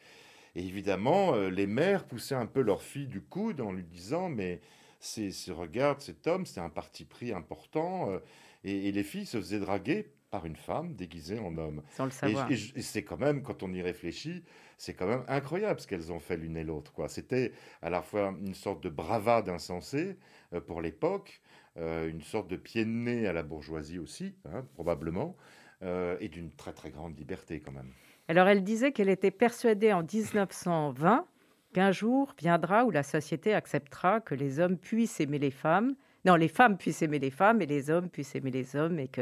Et 0.55 0.65
évidemment, 0.65 1.35
euh, 1.35 1.49
les 1.49 1.67
mères 1.67 2.05
poussaient 2.05 2.35
un 2.35 2.45
peu 2.45 2.61
leur 2.61 2.81
fille 2.81 3.07
du 3.07 3.21
coude 3.21 3.61
en 3.61 3.71
lui 3.71 3.83
disant 3.83 4.29
Mais 4.29 4.61
c'est, 4.99 5.31
regarde 5.49 6.01
cet 6.01 6.27
homme, 6.27 6.45
c'est 6.45 6.59
un 6.59 6.69
parti 6.69 7.05
pris 7.05 7.31
important. 7.31 8.11
Euh, 8.11 8.19
et, 8.63 8.91
les 8.91 9.03
filles 9.03 9.25
se 9.25 9.37
faisaient 9.37 9.59
draguer 9.59 10.11
par 10.29 10.45
une 10.45 10.55
femme 10.55 10.93
déguisée 10.93 11.39
en 11.39 11.57
homme. 11.57 11.81
Sans 11.91 12.05
le 12.05 12.11
savoir. 12.11 12.49
Et, 12.51 12.81
c'est 12.81 13.03
quand 13.03 13.17
même, 13.17 13.41
quand 13.41 13.63
on 13.63 13.73
y 13.73 13.81
réfléchit, 13.81 14.43
c'est 14.77 14.93
quand 14.93 15.07
même 15.07 15.23
incroyable 15.27 15.79
ce 15.79 15.87
qu'elles 15.87 16.11
ont 16.11 16.19
fait 16.19 16.37
l'une 16.37 16.57
et 16.57 16.63
l'autre. 16.63 16.93
C'était 17.07 17.51
à 17.81 17.89
la 17.89 18.01
fois 18.01 18.33
une 18.39 18.53
sorte 18.53 18.83
de 18.83 18.89
bravade 18.89 19.49
insensée 19.49 20.17
euh, 20.53 20.61
pour 20.61 20.81
l'époque, 20.81 21.41
euh, 21.77 22.09
une 22.09 22.21
sorte 22.21 22.49
de 22.49 22.55
pied 22.55 22.85
de 22.85 22.89
nez 22.89 23.27
à 23.27 23.33
la 23.33 23.43
bourgeoisie 23.43 23.99
aussi, 23.99 24.35
hein, 24.45 24.65
probablement, 24.73 25.35
euh, 25.83 26.17
et 26.19 26.29
d'une 26.29 26.51
très 26.51 26.73
très 26.73 26.91
grande 26.91 27.17
liberté 27.17 27.59
quand 27.59 27.71
même. 27.71 27.91
Alors 28.27 28.47
elle 28.47 28.63
disait 28.63 28.91
qu'elle 28.91 29.09
était 29.09 29.31
persuadée 29.31 29.91
en 29.91 30.03
1920 30.03 31.25
qu'un 31.73 31.91
jour 31.91 32.33
viendra 32.37 32.85
où 32.85 32.91
la 32.91 33.03
société 33.03 33.53
acceptera 33.53 34.21
que 34.21 34.35
les 34.35 34.59
hommes 34.59 34.77
puissent 34.77 35.19
aimer 35.19 35.39
les 35.39 35.51
femmes, 35.51 35.95
non, 36.25 36.35
les 36.35 36.47
femmes 36.47 36.77
puissent 36.77 37.01
aimer 37.01 37.19
les 37.19 37.31
femmes 37.31 37.61
et 37.61 37.65
les 37.65 37.89
hommes 37.89 38.09
puissent 38.09 38.35
aimer 38.35 38.51
les 38.51 38.75
hommes 38.75 38.99
et 38.99 39.07
que, 39.07 39.21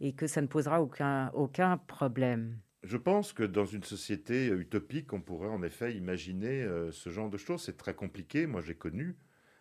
et 0.00 0.12
que 0.12 0.26
ça 0.26 0.40
ne 0.40 0.46
posera 0.46 0.82
aucun, 0.82 1.30
aucun 1.34 1.76
problème. 1.76 2.58
Je 2.82 2.96
pense 2.96 3.32
que 3.32 3.42
dans 3.42 3.66
une 3.66 3.84
société 3.84 4.46
utopique, 4.46 5.12
on 5.12 5.20
pourrait 5.20 5.48
en 5.48 5.62
effet 5.62 5.94
imaginer 5.94 6.62
euh, 6.62 6.90
ce 6.92 7.10
genre 7.10 7.28
de 7.28 7.36
choses. 7.36 7.62
C'est 7.62 7.76
très 7.76 7.94
compliqué. 7.94 8.46
Moi, 8.46 8.62
j'ai 8.62 8.74
connu 8.74 9.16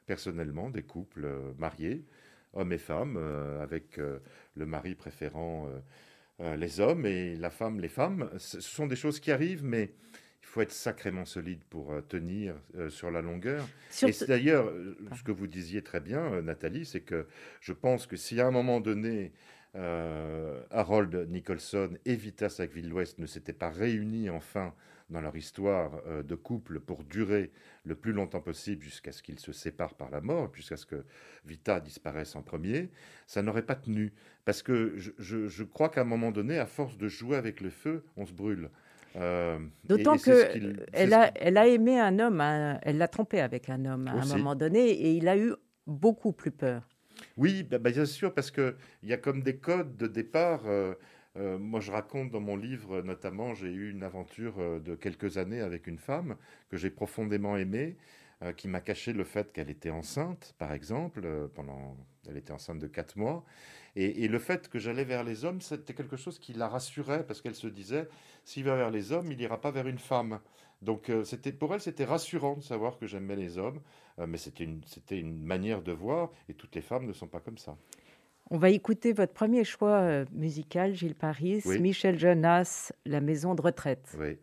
personnellement 0.05 0.69
des 0.69 0.83
couples 0.83 1.25
euh, 1.25 1.51
mariés, 1.57 2.05
hommes 2.53 2.71
et 2.71 2.77
femmes, 2.77 3.17
euh, 3.17 3.61
avec 3.61 3.99
le 4.55 4.65
mari 4.65 4.95
préférant 4.95 5.69
les 6.39 6.79
hommes 6.79 7.05
et 7.05 7.35
la 7.35 7.49
femme 7.49 7.81
les 7.81 7.89
femmes. 7.89 8.29
Ce 8.37 8.61
sont 8.61 8.87
des 8.87 8.95
choses 8.95 9.19
qui 9.19 9.29
arrivent, 9.29 9.65
mais 9.65 9.93
il 10.41 10.47
faut 10.47 10.61
être 10.61 10.71
sacrément 10.71 11.25
solide 11.25 11.65
pour 11.69 11.93
tenir 12.07 12.55
sur 12.87 13.11
la 13.11 13.21
longueur. 13.21 13.67
Et 14.07 14.13
c'est 14.13 14.27
d'ailleurs 14.27 14.71
ce 15.17 15.21
que 15.21 15.33
vous 15.33 15.47
disiez 15.47 15.81
très 15.81 15.99
bien, 15.99 16.41
Nathalie, 16.41 16.85
c'est 16.85 17.01
que 17.01 17.27
je 17.59 17.73
pense 17.73 18.07
que 18.07 18.15
si 18.15 18.39
à 18.39 18.47
un 18.47 18.51
moment 18.51 18.79
donné, 18.79 19.33
euh, 19.75 20.63
Harold 20.71 21.27
Nicholson 21.29 21.91
et 22.05 22.15
Vita 22.15 22.49
Sackville-West 22.49 23.19
ne 23.19 23.27
s'étaient 23.27 23.53
pas 23.53 23.69
réunis 23.69 24.29
enfin 24.29 24.73
dans 25.11 25.21
leur 25.21 25.35
histoire 25.35 26.01
euh, 26.07 26.23
de 26.23 26.35
couple 26.35 26.79
pour 26.79 27.03
durer 27.03 27.51
le 27.83 27.95
plus 27.95 28.11
longtemps 28.11 28.41
possible 28.41 28.83
jusqu'à 28.83 29.11
ce 29.11 29.21
qu'ils 29.21 29.39
se 29.39 29.51
séparent 29.51 29.93
par 29.93 30.09
la 30.09 30.21
mort, 30.21 30.53
jusqu'à 30.53 30.77
ce 30.77 30.85
que 30.85 31.03
Vita 31.45 31.79
disparaisse 31.79 32.35
en 32.35 32.41
premier, 32.41 32.89
ça 33.27 33.41
n'aurait 33.41 33.65
pas 33.65 33.75
tenu. 33.75 34.13
Parce 34.45 34.63
que 34.63 34.95
je, 34.97 35.63
crois 35.63 35.89
qu'à 35.89 36.01
un 36.01 36.05
moment 36.05 36.31
donné, 36.31 36.57
à 36.57 36.65
force 36.65 36.97
de 36.97 37.07
jouer 37.07 37.37
avec 37.37 37.61
le 37.61 37.69
feu, 37.69 38.03
on 38.17 38.25
se 38.25 38.33
brûle. 38.33 38.69
Euh, 39.15 39.59
D'autant 39.83 40.17
qu'elle 40.17 40.85
elle 40.93 41.13
a, 41.13 41.31
elle 41.35 41.57
a 41.57 41.67
aimé 41.67 41.99
un 41.99 42.19
homme, 42.19 42.41
elle 42.41 42.97
l'a 42.97 43.07
trompé 43.07 43.39
avec 43.39 43.69
un 43.69 43.85
homme 43.85 44.07
à 44.07 44.13
un 44.13 44.25
moment 44.25 44.55
donné, 44.55 44.89
et 44.89 45.13
il 45.13 45.27
a 45.27 45.37
eu 45.37 45.53
beaucoup 45.85 46.31
plus 46.31 46.51
peur. 46.51 46.87
Oui, 47.37 47.63
bah, 47.63 47.77
bah, 47.79 47.91
bien 47.91 48.05
sûr, 48.05 48.33
parce 48.33 48.51
qu'il 48.51 48.75
y 49.03 49.13
a 49.13 49.17
comme 49.17 49.41
des 49.43 49.57
codes 49.57 49.97
de 49.97 50.07
départ. 50.07 50.61
Euh, 50.65 50.93
euh, 51.37 51.57
moi, 51.57 51.79
je 51.79 51.91
raconte 51.91 52.31
dans 52.31 52.39
mon 52.39 52.55
livre, 52.55 53.01
notamment, 53.01 53.53
j'ai 53.53 53.71
eu 53.71 53.91
une 53.91 54.03
aventure 54.03 54.55
euh, 54.59 54.79
de 54.79 54.95
quelques 54.95 55.37
années 55.37 55.61
avec 55.61 55.87
une 55.87 55.97
femme 55.97 56.35
que 56.69 56.77
j'ai 56.77 56.89
profondément 56.89 57.57
aimée, 57.57 57.97
qui 58.55 58.69
m'a 58.69 58.79
caché 58.79 59.11
le 59.11 59.25
fait 59.25 59.51
qu'elle 59.51 59.69
était 59.69 59.89
enceinte, 59.89 60.55
par 60.57 60.71
exemple, 60.71 61.49
pendant, 61.55 61.97
elle 62.25 62.37
était 62.37 62.53
enceinte 62.53 62.79
de 62.79 62.87
quatre 62.87 63.17
mois, 63.17 63.43
et, 63.97 64.29
le 64.29 64.39
fait 64.39 64.69
que 64.69 64.79
j'allais 64.79 65.03
vers 65.03 65.25
les 65.25 65.43
hommes, 65.43 65.59
c'était 65.59 65.93
quelque 65.93 66.15
chose 66.15 66.39
qui 66.39 66.53
la 66.53 66.69
rassurait, 66.69 67.25
parce 67.27 67.41
qu'elle 67.41 67.53
se 67.53 67.67
disait, 67.67 68.07
s'il 68.45 68.63
va 68.63 68.77
vers 68.77 68.91
les 68.91 69.11
hommes, 69.11 69.29
il 69.29 69.37
n'ira 69.37 69.59
pas 69.59 69.71
vers 69.71 69.87
une 69.87 69.99
femme. 69.99 70.39
Donc, 70.81 71.11
c'était 71.25 71.51
pour 71.51 71.73
elle, 71.73 71.81
c'était 71.81 72.05
rassurant 72.05 72.55
de 72.55 72.63
savoir 72.63 72.97
que 72.97 73.07
j'aimais 73.07 73.35
les 73.35 73.57
hommes. 73.57 73.81
Euh, 74.19 74.27
mais 74.27 74.37
c'était 74.37 74.63
une, 74.63 74.81
une 75.11 75.43
manière 75.43 75.81
de 75.81 75.91
voir, 75.91 76.31
et 76.47 76.53
toutes 76.53 76.75
les 76.75 76.81
femmes 76.81 77.05
ne 77.05 77.13
sont 77.13 77.27
pas 77.27 77.39
comme 77.39 77.57
ça. 77.57 77.77
On 78.51 78.57
va 78.57 78.69
écouter 78.69 79.13
votre 79.13 79.33
premier 79.33 79.63
choix 79.63 79.99
euh, 79.99 80.25
musical, 80.31 80.93
Gilles 80.93 81.15
Paris, 81.15 81.61
Michel 81.65 82.17
Jonas, 82.17 82.91
La 83.05 83.21
maison 83.21 83.53
de 83.53 83.61
retraite. 83.61 84.15
Oui, 84.19 84.39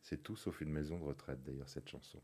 c'est 0.00 0.22
tout 0.22 0.36
sauf 0.36 0.60
une 0.60 0.70
maison 0.70 0.98
de 0.98 1.04
retraite 1.04 1.42
d'ailleurs, 1.44 1.68
cette 1.68 1.88
chanson. 1.88 2.20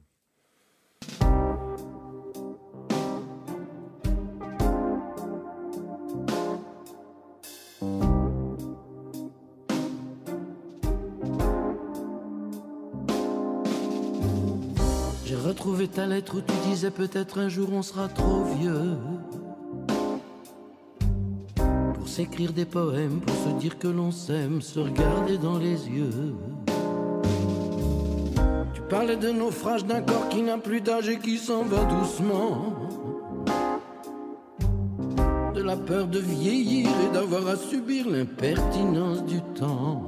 Retrouvé 15.64 15.88
ta 15.88 16.04
lettre 16.04 16.36
où 16.36 16.40
tu 16.42 16.68
disais 16.68 16.90
peut-être 16.90 17.38
un 17.38 17.48
jour 17.48 17.70
on 17.72 17.80
sera 17.80 18.06
trop 18.06 18.44
vieux 18.60 18.98
pour 21.94 22.06
s'écrire 22.06 22.52
des 22.52 22.66
poèmes, 22.66 23.20
pour 23.20 23.34
se 23.34 23.58
dire 23.58 23.78
que 23.78 23.88
l'on 23.88 24.10
s'aime, 24.10 24.60
se 24.60 24.78
regarder 24.78 25.38
dans 25.38 25.56
les 25.56 25.88
yeux. 25.88 26.34
Tu 28.74 28.82
parlais 28.90 29.16
de 29.16 29.30
naufrage 29.30 29.86
d'un 29.86 30.02
corps 30.02 30.28
qui 30.28 30.42
n'a 30.42 30.58
plus 30.58 30.82
d'âge 30.82 31.08
et 31.08 31.18
qui 31.18 31.38
s'en 31.38 31.62
va 31.62 31.82
doucement. 31.84 32.74
De 35.54 35.62
la 35.62 35.78
peur 35.78 36.08
de 36.08 36.18
vieillir 36.18 36.90
et 37.08 37.14
d'avoir 37.14 37.48
à 37.48 37.56
subir 37.56 38.06
l'impertinence 38.06 39.24
du 39.24 39.40
temps 39.58 40.06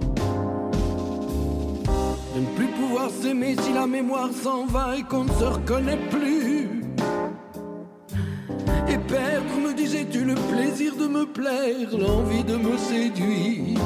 de 2.36 2.40
ne 2.42 2.46
plus 2.54 2.66
pouvoir 2.66 3.08
s'aimer 3.08 3.56
si 3.62 3.72
la 3.72 3.86
mémoire 3.86 4.28
s'en 4.30 4.66
va 4.66 4.96
et 4.98 5.02
qu'on 5.02 5.24
ne 5.24 5.32
se 5.32 5.44
reconnaît 5.44 5.98
plus. 6.10 6.82
Et 8.88 8.98
perdre, 8.98 9.56
me 9.64 9.72
disais-tu, 9.72 10.24
le 10.24 10.34
plaisir 10.34 10.94
de 10.96 11.06
me 11.06 11.24
plaire, 11.24 11.88
l'envie 11.98 12.44
de 12.44 12.56
me 12.56 12.76
séduire. 12.76 13.80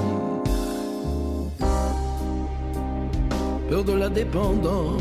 Peur 3.68 3.84
de 3.84 3.92
la 3.92 4.08
dépendance 4.08 5.00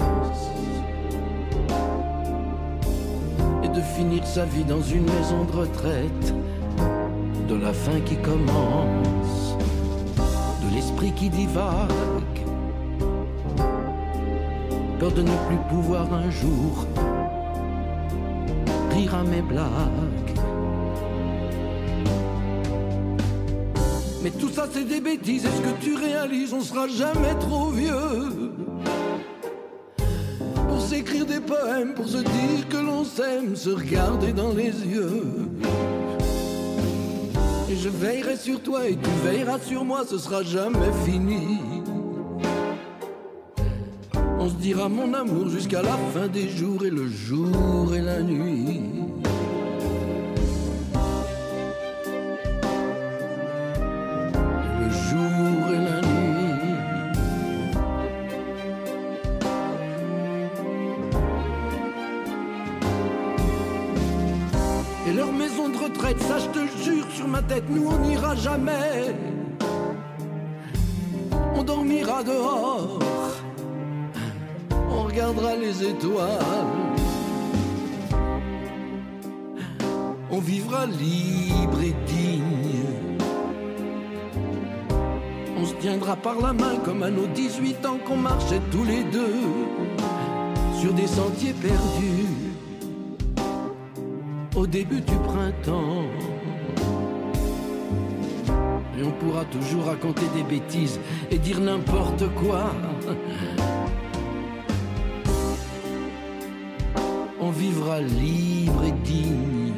et 3.64 3.68
de 3.68 3.82
finir 3.82 4.26
sa 4.28 4.46
vie 4.46 4.64
dans 4.64 4.82
une 4.82 5.06
maison 5.06 5.44
de 5.46 5.52
retraite, 5.54 6.34
de 7.48 7.56
la 7.56 7.74
fin 7.74 8.00
qui 8.02 8.16
commence, 8.18 9.56
de 10.62 10.76
l'esprit 10.76 11.14
qui 11.14 11.30
divague 11.30 12.19
peur 15.00 15.12
de 15.14 15.22
ne 15.22 15.32
plus 15.48 15.58
pouvoir 15.70 16.14
un 16.14 16.30
jour 16.30 16.86
rire 18.92 19.16
à 19.16 19.24
mes 19.24 19.42
blagues. 19.42 19.70
Mais 24.22 24.32
tout 24.32 24.50
ça 24.50 24.68
c'est 24.70 24.84
des 24.84 25.00
bêtises, 25.00 25.46
est-ce 25.46 25.62
que 25.62 25.82
tu 25.82 25.96
réalises, 25.96 26.54
on 26.54 26.60
sera 26.62 26.90
jamais 26.90 27.34
trop 27.40 27.70
vieux 27.70 28.52
pour 30.68 30.82
s'écrire 30.82 31.26
des 31.26 31.40
poèmes, 31.40 31.94
pour 31.94 32.08
se 32.08 32.18
dire 32.18 32.68
que 32.68 32.78
l'on 32.78 33.06
s'aime, 33.06 33.56
se 33.56 33.70
regarder 33.70 34.34
dans 34.34 34.52
les 34.52 34.74
yeux. 34.86 35.24
Et 37.72 37.76
je 37.78 37.88
veillerai 37.88 38.36
sur 38.36 38.62
toi 38.62 38.90
et 38.90 38.98
tu 38.98 39.10
veilleras 39.24 39.60
sur 39.60 39.86
moi, 39.86 40.02
ce 40.06 40.18
sera 40.18 40.44
jamais 40.44 40.92
fini 41.06 41.79
on 44.50 44.52
se 44.52 44.58
dira 44.58 44.90
mon 44.90 45.14
amour 45.14 45.50
jusqu'à 45.50 45.82
la 45.82 45.98
fin 46.14 46.28
des 46.28 46.48
jours 46.50 46.86
et 46.86 46.90
le 46.90 47.08
jour 47.08 47.94
et 47.94 48.02
la 48.02 48.22
nuit. 48.22 48.82
Le 54.80 54.90
jour 54.90 55.70
et 55.74 55.82
la 55.90 56.02
nuit. 56.02 56.54
Et 65.08 65.14
leur 65.14 65.32
maison 65.32 65.70
de 65.70 65.78
retraite, 65.78 66.22
ça 66.22 66.38
je 66.40 66.48
te 66.48 66.84
jure 66.84 67.06
sur 67.12 67.28
ma 67.28 67.42
tête, 67.42 67.64
nous 67.70 67.88
on 67.88 68.00
n'ira 68.00 68.36
jamais. 68.36 69.16
On 71.56 71.64
dormira 71.64 72.24
dehors 72.24 72.99
regardera 75.30 75.56
les 75.56 75.84
étoiles. 75.84 76.96
On 80.32 80.40
vivra 80.40 80.86
libre 80.86 81.82
et 81.84 81.96
digne. 82.08 82.86
On 85.58 85.66
se 85.66 85.74
tiendra 85.76 86.16
par 86.16 86.40
la 86.42 86.54
main 86.54 86.78
comme 86.84 87.04
à 87.04 87.10
nos 87.10 87.28
18 87.28 87.86
ans 87.86 87.98
qu'on 88.06 88.16
marchait 88.16 88.62
tous 88.72 88.84
les 88.86 89.04
deux 89.04 89.36
sur 90.80 90.94
des 90.94 91.08
sentiers 91.08 91.54
perdus 91.54 92.54
au 94.56 94.66
début 94.66 95.02
du 95.02 95.16
printemps. 95.16 96.06
Et 98.98 99.04
on 99.04 99.12
pourra 99.12 99.46
toujours 99.46 99.86
raconter 99.86 100.26
des 100.36 100.44
bêtises 100.44 101.00
et 101.32 101.38
dire 101.38 101.60
n'importe 101.60 102.24
quoi 102.36 102.72
vivra 107.60 108.00
libre 108.00 108.84
et 108.86 108.96
digne. 109.04 109.74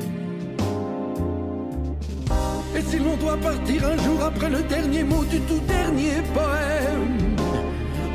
Et 2.76 2.82
si 2.82 3.00
l'on 3.00 3.18
doit 3.18 3.38
partir 3.38 3.88
un 3.94 3.98
jour 3.98 4.20
après 4.24 4.50
le 4.50 4.62
dernier 4.62 5.04
mot 5.04 5.24
du 5.24 5.40
tout 5.42 5.62
dernier 5.68 6.18
poème. 6.34 7.36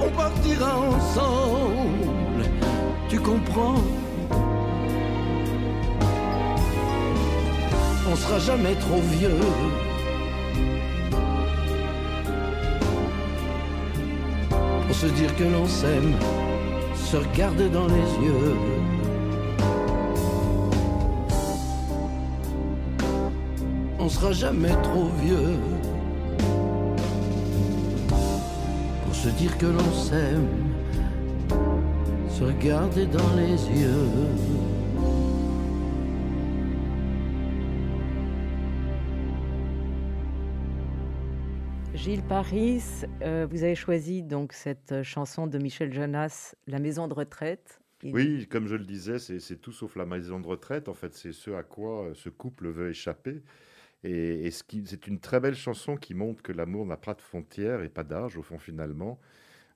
On 0.04 0.10
partira 0.22 0.72
ensemble, 0.78 2.44
tu 3.08 3.18
comprends? 3.18 3.82
On 8.10 8.14
sera 8.14 8.38
jamais 8.38 8.74
trop 8.74 9.02
vieux. 9.16 9.40
Pour 14.86 14.94
se 14.94 15.06
dire 15.06 15.34
que 15.36 15.44
l'on 15.44 15.66
s'aime, 15.66 16.12
se 16.94 17.16
regarder 17.16 17.68
dans 17.68 17.88
les 17.88 18.08
yeux. 18.24 18.75
On 24.06 24.08
sera 24.08 24.30
jamais 24.30 24.70
trop 24.84 25.08
vieux 25.20 25.58
pour 29.04 29.12
se 29.12 29.28
dire 29.30 29.58
que 29.58 29.66
l'on 29.66 29.92
s'aime, 29.92 30.46
se 32.30 32.44
regarder 32.44 33.06
dans 33.06 33.34
les 33.34 33.80
yeux. 33.80 34.06
Gilles 41.94 42.22
Paris, 42.22 42.84
euh, 43.22 43.48
vous 43.50 43.64
avez 43.64 43.74
choisi 43.74 44.22
donc 44.22 44.52
cette 44.52 45.02
chanson 45.02 45.48
de 45.48 45.58
Michel 45.58 45.92
Jonas, 45.92 46.54
La 46.68 46.78
maison 46.78 47.08
de 47.08 47.14
retraite. 47.14 47.80
Oui, 48.04 48.46
comme 48.48 48.68
je 48.68 48.76
le 48.76 48.84
disais, 48.84 49.18
c'est 49.18 49.56
tout 49.56 49.72
sauf 49.72 49.96
la 49.96 50.06
maison 50.06 50.38
de 50.38 50.46
retraite. 50.46 50.88
En 50.88 50.94
fait, 50.94 51.12
c'est 51.12 51.32
ce 51.32 51.50
à 51.50 51.64
quoi 51.64 52.12
ce 52.14 52.28
couple 52.28 52.68
veut 52.68 52.90
échapper. 52.90 53.42
Et, 54.06 54.50
c'est 54.50 55.06
une 55.08 55.18
très 55.18 55.40
belle 55.40 55.56
chanson 55.56 55.96
qui 55.96 56.14
montre 56.14 56.42
que 56.42 56.52
l'amour 56.52 56.86
n'a 56.86 56.96
pas 56.96 57.14
de 57.14 57.20
frontières 57.20 57.82
et 57.82 57.88
pas 57.88 58.04
d'âge, 58.04 58.36
au 58.36 58.42
fond, 58.42 58.58
finalement, 58.58 59.18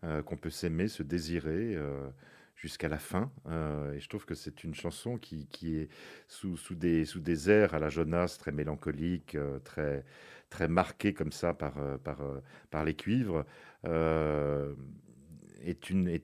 euh, 0.05 0.23
qu'on 0.23 0.37
peut 0.37 0.51
s'aimer, 0.51 0.87
se 0.89 1.03
désirer 1.03 1.75
euh, 1.75 2.09
jusqu'à 2.55 2.89
la 2.89 2.99
fin. 2.99 3.33
Euh, 3.49 3.95
et 3.95 4.01
je 4.01 4.09
trouve 4.09 4.27
que 4.27 4.37
c'est 4.37 4.63
une 4.63 4.75
chanson 4.75 5.19
qui, 5.19 5.49
est 5.65 5.89
sous, 6.29 6.57
des, 6.77 7.51
airs 7.51 7.75
à 7.75 7.81
la 7.81 7.89
Jonas, 7.89 8.37
très 8.39 8.53
mélancolique, 8.53 9.37
très, 9.65 10.05
très 10.49 10.69
marquée 10.69 11.13
comme 11.13 11.33
ça 11.33 11.53
par, 11.53 11.75
les 12.85 12.95
cuivres, 12.95 13.45
est 13.85 13.89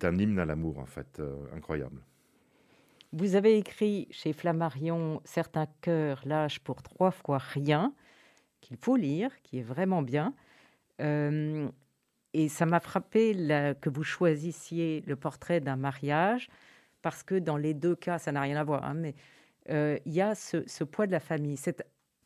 un 0.04 0.18
hymne 0.18 0.38
à 0.38 0.44
l'amour, 0.44 0.78
en 0.78 0.86
fait, 0.86 1.20
incroyable. 1.52 2.00
Vous 3.16 3.34
avez 3.34 3.56
écrit 3.56 4.08
chez 4.10 4.34
Flammarion 4.34 5.22
Certains 5.24 5.64
cœurs 5.80 6.20
lâchent 6.26 6.60
pour 6.60 6.82
trois 6.82 7.10
fois 7.10 7.38
rien, 7.38 7.94
qu'il 8.60 8.76
faut 8.76 8.94
lire, 8.94 9.30
qui 9.42 9.58
est 9.58 9.62
vraiment 9.62 10.02
bien. 10.02 10.34
Euh, 11.00 11.66
et 12.34 12.50
ça 12.50 12.66
m'a 12.66 12.78
frappé 12.78 13.34
que 13.80 13.88
vous 13.88 14.04
choisissiez 14.04 15.02
le 15.06 15.16
portrait 15.16 15.60
d'un 15.60 15.76
mariage, 15.76 16.50
parce 17.00 17.22
que 17.22 17.36
dans 17.36 17.56
les 17.56 17.72
deux 17.72 17.96
cas, 17.96 18.18
ça 18.18 18.32
n'a 18.32 18.42
rien 18.42 18.58
à 18.58 18.64
voir, 18.64 18.84
hein, 18.84 18.92
mais 18.92 19.14
euh, 19.70 19.98
il 20.04 20.12
y 20.12 20.20
a 20.20 20.34
ce, 20.34 20.84
poids 20.84 21.06
de 21.06 21.12
la 21.12 21.20
famille. 21.20 21.58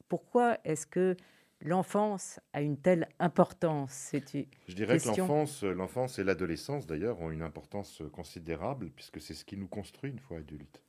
Pourquoi 0.09 0.59
est-ce 0.65 0.89
que 0.89 1.17
l'enfance 1.63 2.41
a 2.53 2.63
une 2.63 2.79
telle 2.79 3.09
importance 3.19 4.13
Je 4.13 4.75
dirais 4.75 4.99
que 4.99 5.09
l'enfance, 5.09 5.63
l'enfance 5.63 6.19
et 6.19 6.25
l'adolescence, 6.25 6.87
d'ailleurs, 6.87 7.21
ont 7.21 7.31
une 7.31 7.43
importance 7.43 8.03
considérable, 8.13 8.91
puisque 8.91 9.21
c'est 9.21 9.35
ce 9.35 9.45
qui 9.45 9.57
nous 9.57 9.69
construit 9.69 10.11
une 10.11 10.19
fois 10.19 10.39
adultes. 10.39 10.83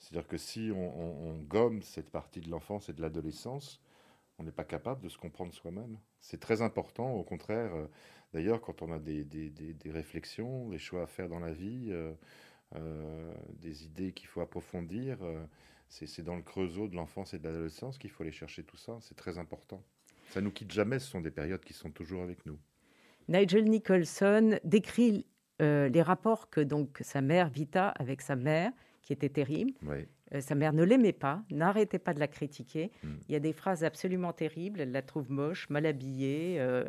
C'est-à-dire 0.00 0.26
que 0.26 0.38
si 0.38 0.70
on, 0.74 1.38
gomme 1.42 1.82
cette 1.82 2.10
partie 2.10 2.40
de 2.40 2.50
l'enfance 2.50 2.88
et 2.88 2.94
de 2.94 3.02
l'adolescence, 3.02 3.82
on 4.38 4.44
n'est 4.44 4.50
pas 4.50 4.64
capable 4.64 5.02
de 5.02 5.10
se 5.10 5.18
comprendre 5.18 5.52
soi-même. 5.52 5.98
C'est 6.20 6.40
très 6.40 6.62
important, 6.62 7.12
au 7.12 7.22
contraire. 7.22 7.74
Euh, 7.74 7.86
d'ailleurs, 8.32 8.62
quand 8.62 8.80
on 8.80 8.90
a 8.92 8.98
des, 8.98 9.26
réflexions, 9.86 10.70
des 10.70 10.78
choix 10.78 11.02
à 11.02 11.06
faire 11.06 11.28
dans 11.28 11.38
la 11.38 11.52
vie, 11.52 11.88
euh, 11.90 12.14
euh, 12.76 13.34
des 13.58 13.84
idées 13.84 14.12
qu'il 14.12 14.28
faut 14.28 14.40
approfondir, 14.40 15.18
c'est 15.88 16.22
dans 16.22 16.36
le 16.36 16.42
creusot 16.42 16.88
de 16.88 16.96
l'enfance 16.96 17.34
et 17.34 17.38
de 17.38 17.44
l'adolescence 17.44 17.98
qu'il 17.98 18.10
faut 18.10 18.22
aller 18.22 18.32
chercher 18.32 18.62
tout 18.62 18.78
ça. 18.78 18.96
C'est 19.02 19.16
très 19.16 19.38
important. 19.38 19.82
Ça 20.30 20.40
nous 20.40 20.50
quitte 20.50 20.72
jamais. 20.72 20.98
Ce 20.98 21.10
sont 21.10 21.20
des 21.20 21.30
périodes 21.30 21.64
qui 21.64 21.74
sont 21.74 21.90
toujours 21.90 22.22
avec 22.22 22.44
nous. 22.46 22.58
Nigel 23.28 23.64
Nicholson 23.64 24.58
décrit 24.64 25.26
les 25.60 26.02
rapports 26.02 26.48
que 26.48 26.62
donc 26.62 26.98
sa 27.02 27.20
mère 27.20 27.50
Vita 27.50 27.88
avec 27.90 28.22
sa 28.22 28.34
mère 28.34 28.72
qui 29.02 29.12
était 29.12 29.28
terrible. 29.28 29.72
Euh, 30.34 30.40
sa 30.40 30.54
mère 30.54 30.72
ne 30.72 30.84
l'aimait 30.84 31.12
pas, 31.12 31.42
n'arrêtait 31.50 31.98
pas 31.98 32.14
de 32.14 32.20
la 32.20 32.28
critiquer. 32.28 32.92
Hmm. 33.02 33.14
Il 33.28 33.32
y 33.32 33.36
a 33.36 33.40
des 33.40 33.52
phrases 33.52 33.84
absolument 33.84 34.32
terribles. 34.32 34.80
Elle 34.80 34.92
la 34.92 35.02
trouve 35.02 35.30
moche, 35.30 35.68
mal 35.70 35.86
habillée, 35.86 36.60
euh, 36.60 36.84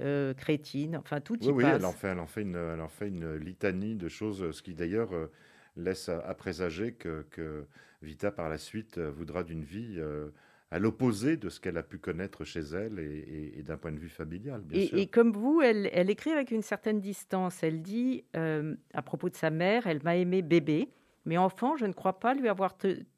euh, 0.00 0.34
crétine, 0.34 0.96
enfin 0.96 1.20
tout 1.20 1.42
y 1.42 1.50
oui, 1.50 1.62
passe. 1.62 1.72
Oui, 1.72 1.78
elle 1.78 1.84
en, 1.84 1.92
fait, 1.92 2.08
elle, 2.08 2.18
en 2.18 2.26
fait 2.26 2.42
une, 2.42 2.56
elle 2.56 2.80
en 2.80 2.88
fait 2.88 3.08
une 3.08 3.36
litanie 3.36 3.96
de 3.96 4.08
choses, 4.08 4.50
ce 4.50 4.62
qui 4.62 4.74
d'ailleurs 4.74 5.10
laisse 5.76 6.08
à, 6.08 6.34
présager 6.34 6.92
que, 6.92 7.26
que, 7.30 7.66
Vita, 8.02 8.30
par 8.30 8.48
la 8.48 8.56
suite, 8.56 8.98
voudra 8.98 9.44
d'une 9.44 9.62
vie 9.62 10.00
à 10.70 10.78
l'opposé 10.78 11.36
de 11.36 11.48
ce 11.48 11.58
qu'elle 11.58 11.76
a 11.78 11.82
pu 11.82 11.98
connaître 11.98 12.44
chez 12.44 12.60
elle 12.60 12.98
et, 12.98 13.62
d'un 13.62 13.76
point 13.76 13.92
de 13.92 13.98
vue 13.98 14.08
familial, 14.08 14.60
bien 14.60 14.80
et, 14.80 14.86
sûr. 14.86 14.98
Et 14.98 15.06
comme 15.08 15.32
vous, 15.32 15.60
elle, 15.62 15.90
elle, 15.92 16.10
écrit 16.10 16.30
avec 16.30 16.52
une 16.52 16.62
certaine 16.62 17.00
distance. 17.00 17.62
Elle 17.62 17.82
dit, 17.82 18.24
à 18.34 19.02
propos 19.02 19.28
de 19.28 19.36
sa 19.36 19.50
mère, 19.50 19.86
elle 19.86 20.02
m'a 20.02 20.16
aimé 20.16 20.42
bébé. 20.42 20.90
Mais 21.24 21.38
enfant, 21.38 21.76
je 21.76 21.86
ne 21.86 21.92
crois 21.92 22.18
pas 22.20 22.34
lui 22.34 22.48
avoir 22.48 22.76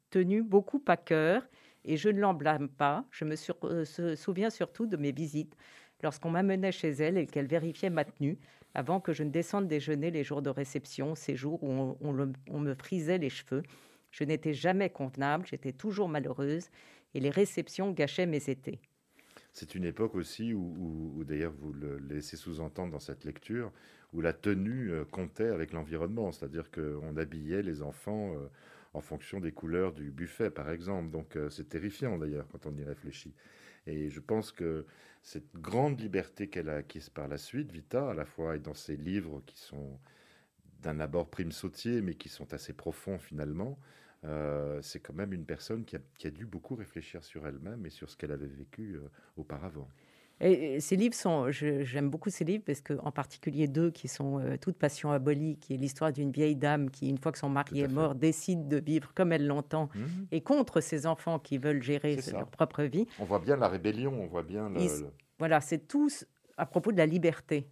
tenu 0.09 0.43
beaucoup 0.43 0.81
à 0.87 0.97
cœur 0.97 1.47
et 1.85 1.97
je 1.97 2.09
ne 2.09 2.19
l'en 2.19 2.33
blâme 2.33 2.69
pas. 2.69 3.05
Je 3.11 3.25
me 3.25 3.35
euh, 3.65 4.15
souviens 4.15 4.49
surtout 4.49 4.85
de 4.85 4.97
mes 4.97 5.11
visites 5.11 5.55
lorsqu'on 6.01 6.31
m'amenait 6.31 6.71
chez 6.71 6.89
elle 6.89 7.17
et 7.17 7.25
qu'elle 7.25 7.47
vérifiait 7.47 7.89
ma 7.89 8.05
tenue 8.05 8.37
avant 8.73 8.99
que 8.99 9.13
je 9.13 9.23
ne 9.23 9.29
descende 9.29 9.67
déjeuner 9.67 10.11
les 10.11 10.23
jours 10.23 10.41
de 10.41 10.49
réception, 10.49 11.15
ces 11.15 11.35
jours 11.35 11.63
où 11.63 11.97
on, 12.01 12.59
me 12.59 12.73
frisait 12.73 13.19
les 13.19 13.29
cheveux. 13.29 13.63
Je 14.11 14.23
n'étais 14.23 14.53
jamais 14.53 14.89
convenable, 14.89 15.45
j'étais 15.47 15.71
toujours 15.71 16.09
malheureuse 16.09 16.69
et 17.13 17.19
les 17.19 17.29
réceptions 17.29 17.91
gâchaient 17.91 18.25
mes 18.25 18.49
étés. 18.49 18.79
C'est 19.53 19.75
une 19.75 19.83
époque 19.83 20.15
aussi 20.15 20.53
où, 20.53 21.23
d'ailleurs 21.25 21.53
vous 21.53 21.73
le 21.73 21.97
laissez 21.97 22.37
sous-entendre 22.37 22.91
dans 22.91 22.99
cette 22.99 23.23
lecture, 23.23 23.71
où 24.11 24.21
la 24.21 24.33
tenue 24.33 24.91
euh, 24.91 25.05
comptait 25.05 25.49
avec 25.49 25.73
l'environnement, 25.73 26.31
c'est-à-dire 26.31 26.71
qu'on 26.71 27.17
habillait 27.17 27.61
les 27.61 27.81
enfants 27.81 28.33
euh, 28.35 28.47
en 28.93 29.01
fonction 29.01 29.39
des 29.39 29.51
couleurs 29.51 29.91
du 29.91 30.11
buffet, 30.11 30.49
par 30.49 30.69
exemple. 30.69 31.11
Donc 31.11 31.35
euh, 31.35 31.49
c'est 31.49 31.69
terrifiant 31.69 32.17
d'ailleurs 32.17 32.47
quand 32.51 32.65
on 32.65 32.75
y 32.75 32.83
réfléchit. 32.83 33.33
Et 33.85 34.09
je 34.09 34.19
pense 34.19 34.51
que 34.51 34.85
cette 35.21 35.55
grande 35.55 35.99
liberté 35.99 36.47
qu'elle 36.47 36.69
a 36.69 36.75
acquise 36.75 37.09
par 37.09 37.27
la 37.27 37.37
suite, 37.37 37.71
Vita, 37.71 38.09
à 38.09 38.13
la 38.13 38.25
fois 38.25 38.55
et 38.55 38.59
dans 38.59 38.73
ses 38.73 38.95
livres 38.95 39.41
qui 39.45 39.59
sont 39.59 39.99
d'un 40.81 40.99
abord 40.99 41.29
prime 41.29 41.51
sautier, 41.51 42.01
mais 42.01 42.15
qui 42.15 42.29
sont 42.29 42.53
assez 42.53 42.73
profonds 42.73 43.19
finalement, 43.19 43.79
euh, 44.25 44.79
c'est 44.81 44.99
quand 44.99 45.13
même 45.13 45.33
une 45.33 45.45
personne 45.45 45.83
qui 45.85 45.95
a, 45.95 46.29
dû 46.29 46.45
beaucoup 46.45 46.75
réfléchir 46.75 47.23
sur 47.23 47.45
elle-même 47.45 47.85
et 47.85 47.89
sur 47.89 48.09
ce 48.09 48.17
qu'elle 48.17 48.31
avait 48.31 48.47
vécu 48.47 48.95
euh, 48.95 49.09
auparavant. 49.37 49.87
Et 50.39 50.79
ces 50.79 50.95
livres 50.95 51.15
sont, 51.15 51.51
j'aime 51.51 52.09
beaucoup 52.09 52.29
ces 52.29 52.43
livres 52.43 52.63
parce 52.65 52.81
que, 52.81 52.93
en 53.03 53.11
particulier 53.11 53.67
deux 53.67 53.91
qui 53.91 54.07
sont 54.07 54.39
euh, 54.39 54.57
Toute 54.57 54.77
passion 54.77 55.11
abolie, 55.11 55.57
qui 55.57 55.73
est 55.73 55.77
l'histoire 55.77 56.11
d'une 56.11 56.31
vieille 56.31 56.55
dame 56.55 56.89
qui, 56.89 57.07
une 57.07 57.17
fois 57.17 57.31
que 57.31 57.37
son 57.37 57.49
mari 57.49 57.81
est 57.81 57.87
mort, 57.87 58.15
décide 58.15 58.67
de 58.67 58.77
vivre 58.77 59.13
comme 59.13 59.31
elle 59.31 59.45
l'entend 59.45 59.89
mhm. 59.95 60.27
et 60.31 60.41
contre 60.41 60.81
ses 60.81 61.05
enfants 61.05 61.39
qui 61.39 61.57
veulent 61.57 61.83
gérer 61.83 62.17
leur 62.31 62.49
propre 62.49 62.83
vie. 62.83 63.07
On 63.19 63.25
voit 63.25 63.39
bien 63.39 63.55
la 63.55 63.67
rébellion, 63.67 64.13
on 64.21 64.27
voit 64.27 64.43
bien 64.43 64.69
le... 64.69 64.79
Voilà, 65.39 65.61
c'est 65.61 65.87
tout 65.87 66.09
à 66.57 66.65
propos 66.65 66.91
de 66.91 66.97
la 66.97 67.05
liberté 67.05 67.67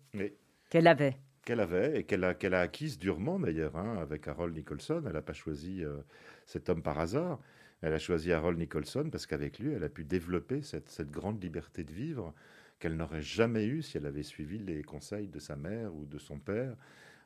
qu'elle 0.70 0.88
avait 0.88 1.18
qu'elle 1.46 1.60
avait 1.60 2.00
et 2.00 2.04
qu'elle 2.04 2.24
a, 2.24 2.36
a 2.40 2.60
acquise 2.60 2.98
durement 2.98 3.40
d'ailleurs 3.40 3.76
hein, 3.76 3.98
avec 4.00 4.28
Harold 4.28 4.56
Nicholson. 4.56 5.04
Elle 5.06 5.14
n'a 5.14 5.22
pas 5.22 5.34
choisi 5.34 5.84
euh, 5.84 5.98
cet 6.46 6.70
homme 6.70 6.82
par 6.82 7.00
hasard. 7.00 7.40
Elle 7.82 7.94
a 7.94 8.00
choisi 8.00 8.32
Harold 8.32 8.60
Nicholson 8.60 9.10
parce 9.12 9.26
qu'avec 9.26 9.60
lui, 9.60 9.74
elle 9.74 9.84
a 9.84 9.90
pu 9.90 10.04
développer 10.04 10.62
cette, 10.62 10.90
cette 10.90 11.10
grande 11.10 11.42
liberté 11.44 11.84
de 11.84 11.92
vivre 11.92 12.34
qu'elle 12.80 12.96
n'aurait 12.96 13.22
jamais 13.22 13.66
eue 13.66 13.82
si 13.82 13.98
elle 13.98 14.06
avait 14.06 14.24
suivi 14.24 14.58
les 14.58 14.84
conseils 14.84 15.28
de 15.28 15.40
sa 15.40 15.56
mère 15.56 15.96
ou 15.96 16.06
de 16.06 16.18
son 16.18 16.40
père. 16.40 16.76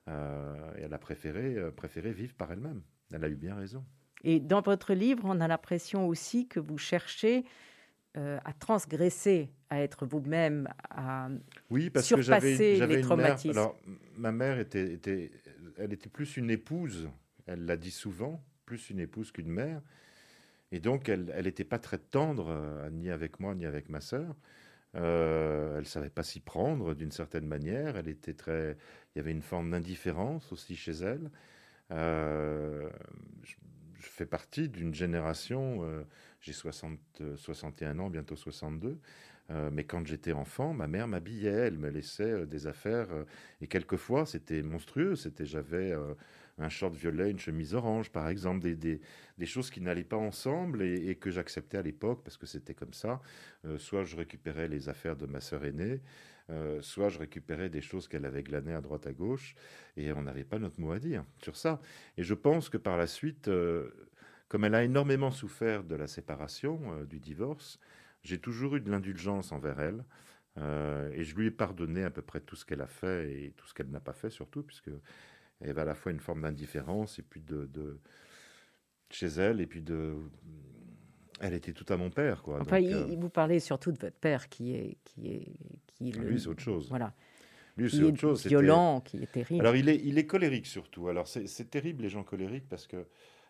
Euh, 0.08 0.78
et 0.78 0.84
elle 0.84 0.94
a 0.94 0.98
préféré, 0.98 1.56
euh, 1.58 1.72
préféré 1.72 2.12
vivre 2.12 2.36
par 2.36 2.52
elle-même. 2.52 2.82
Elle 3.12 3.24
a 3.24 3.30
eu 3.30 3.36
bien 3.36 3.56
raison. 3.56 3.84
Et 4.24 4.40
dans 4.40 4.62
votre 4.62 4.94
livre, 4.94 5.24
on 5.26 5.40
a 5.40 5.48
l'impression 5.48 6.08
aussi 6.08 6.48
que 6.48 6.60
vous 6.60 6.78
cherchez 6.78 7.46
euh, 8.18 8.40
à 8.46 8.54
transgresser, 8.54 9.50
à 9.70 9.82
être 9.82 10.06
vous-même, 10.06 10.68
à 10.90 11.30
oui, 11.70 11.90
parce 11.90 12.06
surpasser 12.06 12.58
que 12.58 12.76
j'avais, 12.76 12.96
les 12.96 13.02
traumatismes. 13.02 13.54
Mère, 13.54 13.64
alors, 13.64 13.80
ma 14.18 14.32
mère 14.32 14.60
était, 14.60 14.94
était, 14.94 15.32
elle 15.78 15.94
était 15.94 16.10
plus 16.10 16.38
une 16.38 16.50
épouse, 16.50 17.10
elle 17.48 17.66
l'a 17.66 17.78
dit 17.78 17.92
souvent, 17.92 18.44
plus 18.66 18.90
une 18.90 19.00
épouse 19.00 19.32
qu'une 19.32 19.50
mère. 19.50 19.82
Et 20.72 20.80
donc, 20.80 21.10
elle 21.10 21.32
n'était 21.44 21.64
pas 21.64 21.80
très 21.80 21.98
tendre, 21.98 22.48
euh, 22.50 22.90
ni 22.90 23.10
avec 23.10 23.40
moi, 23.40 23.56
ni 23.56 23.66
avec 23.66 23.90
ma 23.90 24.02
sœur. 24.02 24.36
Euh, 24.96 25.78
elle 25.78 25.86
savait 25.86 26.10
pas 26.10 26.24
s'y 26.24 26.40
prendre 26.40 26.94
d'une 26.96 27.12
certaine 27.12 27.46
manière. 27.46 27.98
Elle 27.98 28.08
était 28.08 28.34
très. 28.34 28.78
Il 29.14 29.20
y 29.20 29.22
avait 29.22 29.32
une 29.32 29.42
forme 29.42 29.72
d'indifférence 29.72 30.52
aussi 30.52 30.76
chez 30.76 30.94
elle. 30.94 31.30
Euh, 31.92 32.90
je 33.44 33.56
fais 34.10 34.26
partie 34.26 34.70
d'une 34.70 34.94
génération, 34.94 35.84
euh, 35.84 36.04
j'ai 36.42 36.54
60, 36.54 37.00
61 37.36 38.00
ans, 38.00 38.10
bientôt 38.10 38.36
62, 38.36 39.00
euh, 39.52 39.70
mais 39.72 39.84
quand 39.84 40.06
j'étais 40.06 40.32
enfant, 40.32 40.74
ma 40.74 40.88
mère 40.88 41.08
m'habillait, 41.08 41.50
elle 41.50 41.78
me 41.78 41.90
laissait 41.90 42.46
des 42.46 42.68
affaires, 42.68 43.08
et 43.62 43.68
quelquefois 43.68 44.26
c'était 44.26 44.62
monstrueux, 44.64 45.16
c'était 45.16 45.46
j'avais 45.46 45.94
un 46.58 46.70
short 46.70 46.96
violet, 46.96 47.30
une 47.32 47.40
chemise 47.40 47.76
orange, 47.76 48.12
par 48.12 48.30
exemple, 48.30 48.62
des, 48.62 49.00
des, 49.38 49.46
choses 49.46 49.70
qui 49.70 49.82
n'allaient 49.82 50.04
pas 50.04 50.18
ensemble 50.18 50.82
et, 50.82 51.16
que 51.16 51.30
j'acceptais 51.30 51.78
à 51.78 51.82
l'époque 51.82 52.24
parce 52.24 52.38
que 52.38 52.46
c'était 52.46 52.74
comme 52.74 52.94
ça. 52.94 53.22
soit 53.78 54.04
je 54.04 54.16
récupérais 54.16 54.68
les 54.68 54.90
affaires 54.90 55.16
de 55.16 55.26
ma 55.26 55.42
sœur 55.42 55.66
aînée, 55.66 56.00
euh, 56.50 56.82
soit 56.82 57.10
je 57.10 57.18
récupérais 57.18 57.70
des 57.70 57.82
choses 57.82 58.08
qu'elle 58.08 58.26
avait 58.26 58.44
glanées 58.44 58.74
à 58.74 58.82
droite 58.82 59.08
à 59.08 59.14
gauche, 59.14 59.56
et 59.98 60.12
on 60.12 60.22
n'avait 60.22 60.44
pas 60.44 60.60
notre 60.60 60.80
mot 60.80 60.92
à 60.92 61.00
dire 61.00 61.24
sur 61.42 61.56
ça. 61.56 61.82
Et 62.18 62.24
je 62.24 62.34
pense 62.34 62.70
que 62.70 62.78
par 62.78 62.98
la 62.98 63.08
suite, 63.08 63.48
euh, 63.48 63.90
comme 64.48 64.64
elle 64.64 64.76
a 64.76 64.84
énormément 64.84 65.32
souffert 65.32 65.84
de 65.84 65.96
la 65.96 66.08
séparation, 66.08 66.80
euh, 66.94 67.06
du 67.06 67.20
divorce, 67.20 67.80
j'ai 68.24 68.40
toujours 68.40 68.76
eu 68.76 68.82
de 68.82 68.92
l'indulgence 68.92 69.52
envers 69.52 69.80
elle. 69.80 70.04
et 71.14 71.24
je 71.24 71.36
lui 71.36 71.48
ai 71.48 71.52
pardonné 71.52 72.04
à 72.04 72.10
peu 72.10 72.22
près 72.22 72.40
tout 72.40 72.56
ce 72.56 72.66
qu'elle 72.66 72.82
a 72.82 72.88
fait 72.88 73.30
et 73.32 73.52
tout 73.58 73.68
ce 73.68 73.74
qu'elle 73.74 73.90
n'a 73.90 74.00
pas 74.00 74.14
fait 74.14 74.30
surtout, 74.30 74.64
puisque 74.64 74.90
elle 75.62 75.70
avait 75.70 75.82
à 75.82 75.86
la 75.86 75.96
fois 75.96 76.12
une 76.12 76.20
forme 76.20 76.42
d'indifférence 76.42 77.20
et 77.20 77.24
puis 77.24 77.42
de, 77.42 77.66
de, 77.66 78.00
chez 79.10 79.28
elle 79.28 79.62
et 79.62 79.68
puis 79.68 79.82
de 79.82 80.16
elle 81.42 81.54
était 81.54 81.74
tout 81.74 81.86
à 81.92 81.98
mon 81.98 82.10
père, 82.10 82.42
quoi. 82.42 82.60
Enfin, 82.62 82.80
il, 82.80 83.18
vous 83.18 83.30
parlait 83.30 83.60
surtout 83.60 83.92
de 83.92 84.00
votre 84.00 84.16
père, 84.16 84.50
qui 84.50 84.74
est, 84.74 84.98
qui 85.04 85.28
est, 85.28 85.52
qui 85.88 86.14
ah, 86.16 86.22
Lui, 86.22 86.40
c'est 86.40 86.48
autre 86.48 86.62
chose. 86.62 86.88
Voilà. 86.90 87.14
Lui, 87.78 87.90
c'est 87.90 88.04
autre 88.04 88.20
chose. 88.20 88.46
Violent, 88.46 89.02
qui 89.02 89.18
est 89.18 89.32
terrible. 89.32 89.62
Alors, 89.62 89.76
il 89.76 89.90
est, 89.90 90.00
il 90.04 90.18
est 90.18 90.26
colérique 90.26 90.66
surtout. 90.66 91.10
Alors, 91.10 91.28
c'est 91.28 91.70
terrible 91.70 92.04
les 92.04 92.10
gens 92.10 92.24
colériques 92.24 92.68
parce 92.70 92.88
que, 92.88 93.06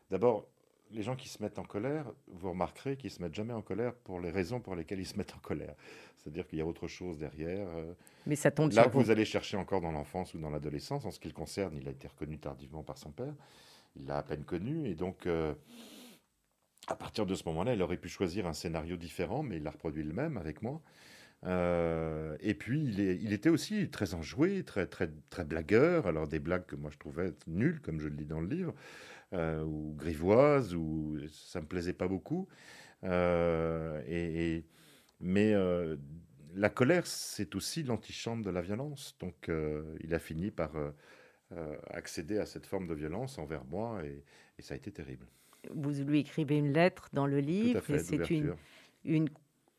d'abord, 0.09 0.47
les 0.91 1.03
gens 1.03 1.15
qui 1.15 1.29
se 1.29 1.41
mettent 1.41 1.59
en 1.59 1.63
colère, 1.63 2.11
vous 2.27 2.51
remarquerez 2.51 2.95
qu'ils 2.95 3.11
se 3.11 3.21
mettent 3.21 3.35
jamais 3.35 3.53
en 3.53 3.61
colère 3.61 3.93
pour 3.93 4.19
les 4.19 4.31
raisons 4.31 4.59
pour 4.59 4.75
lesquelles 4.75 4.99
ils 4.99 5.05
se 5.05 5.17
mettent 5.17 5.35
en 5.35 5.39
colère. 5.39 5.75
C'est-à-dire 6.17 6.47
qu'il 6.47 6.57
y 6.59 6.61
a 6.61 6.65
autre 6.65 6.87
chose 6.87 7.19
derrière. 7.19 7.67
Euh. 7.75 7.93
Mais 8.25 8.35
ça 8.35 8.51
tombe 8.51 8.71
Là, 8.71 8.83
sur 8.83 8.91
vous. 8.91 9.01
vous 9.01 9.11
allez 9.11 9.25
chercher 9.25 9.57
encore 9.57 9.81
dans 9.81 9.91
l'enfance 9.91 10.33
ou 10.33 10.39
dans 10.39 10.49
l'adolescence. 10.49 11.05
En 11.05 11.11
ce 11.11 11.19
qui 11.19 11.27
le 11.27 11.33
concerne, 11.33 11.75
il 11.75 11.87
a 11.87 11.91
été 11.91 12.07
reconnu 12.07 12.39
tardivement 12.39 12.83
par 12.83 12.97
son 12.97 13.11
père. 13.11 13.33
Il 13.95 14.05
l'a 14.07 14.17
à 14.17 14.23
peine 14.23 14.43
connu. 14.43 14.87
Et 14.87 14.95
donc, 14.95 15.27
euh, 15.27 15.53
à 16.87 16.95
partir 16.95 17.25
de 17.25 17.35
ce 17.35 17.43
moment-là, 17.47 17.73
il 17.73 17.81
aurait 17.81 17.97
pu 17.97 18.09
choisir 18.09 18.45
un 18.47 18.53
scénario 18.53 18.97
différent, 18.97 19.43
mais 19.43 19.57
il 19.57 19.67
a 19.67 19.71
reproduit 19.71 20.03
le 20.03 20.13
même 20.13 20.37
avec 20.37 20.61
moi. 20.61 20.81
Euh, 21.45 22.37
et 22.39 22.53
puis, 22.53 22.83
il, 22.83 23.33
était 23.33 23.49
aussi 23.49 23.89
très 23.89 24.13
enjoué, 24.13 24.63
très, 24.63 24.87
blagueur. 25.45 26.07
Alors, 26.07 26.27
des 26.27 26.39
blagues 26.39 26.65
que 26.65 26.75
moi 26.75 26.89
je 26.91 26.97
trouvais 26.97 27.33
nulles, 27.47 27.81
comme 27.81 27.99
je 27.99 28.07
le 28.07 28.15
dis 28.15 28.25
dans 28.25 28.39
le 28.41 28.47
livre, 28.47 28.73
euh, 29.33 29.63
ou 29.63 29.93
grivoises, 29.95 30.75
ou 30.75 31.17
ça 31.29 31.61
me 31.61 31.67
plaisait 31.67 31.93
pas 31.93 32.07
beaucoup. 32.07 32.47
Euh, 33.03 34.61
mais 35.19 35.53
la 36.55 36.69
colère, 36.69 37.05
c'est 37.07 37.55
aussi 37.55 37.83
l'antichambre 37.83 38.43
de 38.43 38.49
la 38.51 38.61
violence. 38.61 39.15
Donc, 39.19 39.49
il 40.01 40.13
a 40.13 40.19
fini 40.19 40.51
par 40.51 40.71
accéder 41.89 42.37
à 42.39 42.45
cette 42.45 42.65
forme 42.65 42.87
de 42.87 42.93
violence 42.93 43.37
envers 43.37 43.65
moi, 43.65 44.01
et 44.05 44.61
ça 44.61 44.73
a 44.73 44.77
été 44.77 44.91
terrible 44.91 45.27
vous 45.73 45.91
lui 46.03 46.19
écrivez 46.19 46.57
une 46.57 46.73
lettre 46.73 47.09
dans 47.13 47.27
le 47.27 47.39
livre, 47.39 47.89
et 47.89 47.99
c'est 47.99 48.29
une, 48.29 48.55
une, 49.03 49.29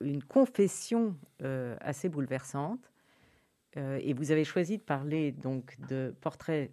une, 0.01 0.23
confession 0.23 1.17
euh, 1.43 1.77
assez 1.81 2.09
bouleversante. 2.09 2.91
Euh, 3.77 3.99
et 4.03 4.15
vous 4.15 4.31
avez 4.31 4.45
choisi 4.45 4.79
de 4.79 4.83
parler 4.83 5.33
donc 5.33 5.77
de 5.89 6.15
Portrait 6.21 6.71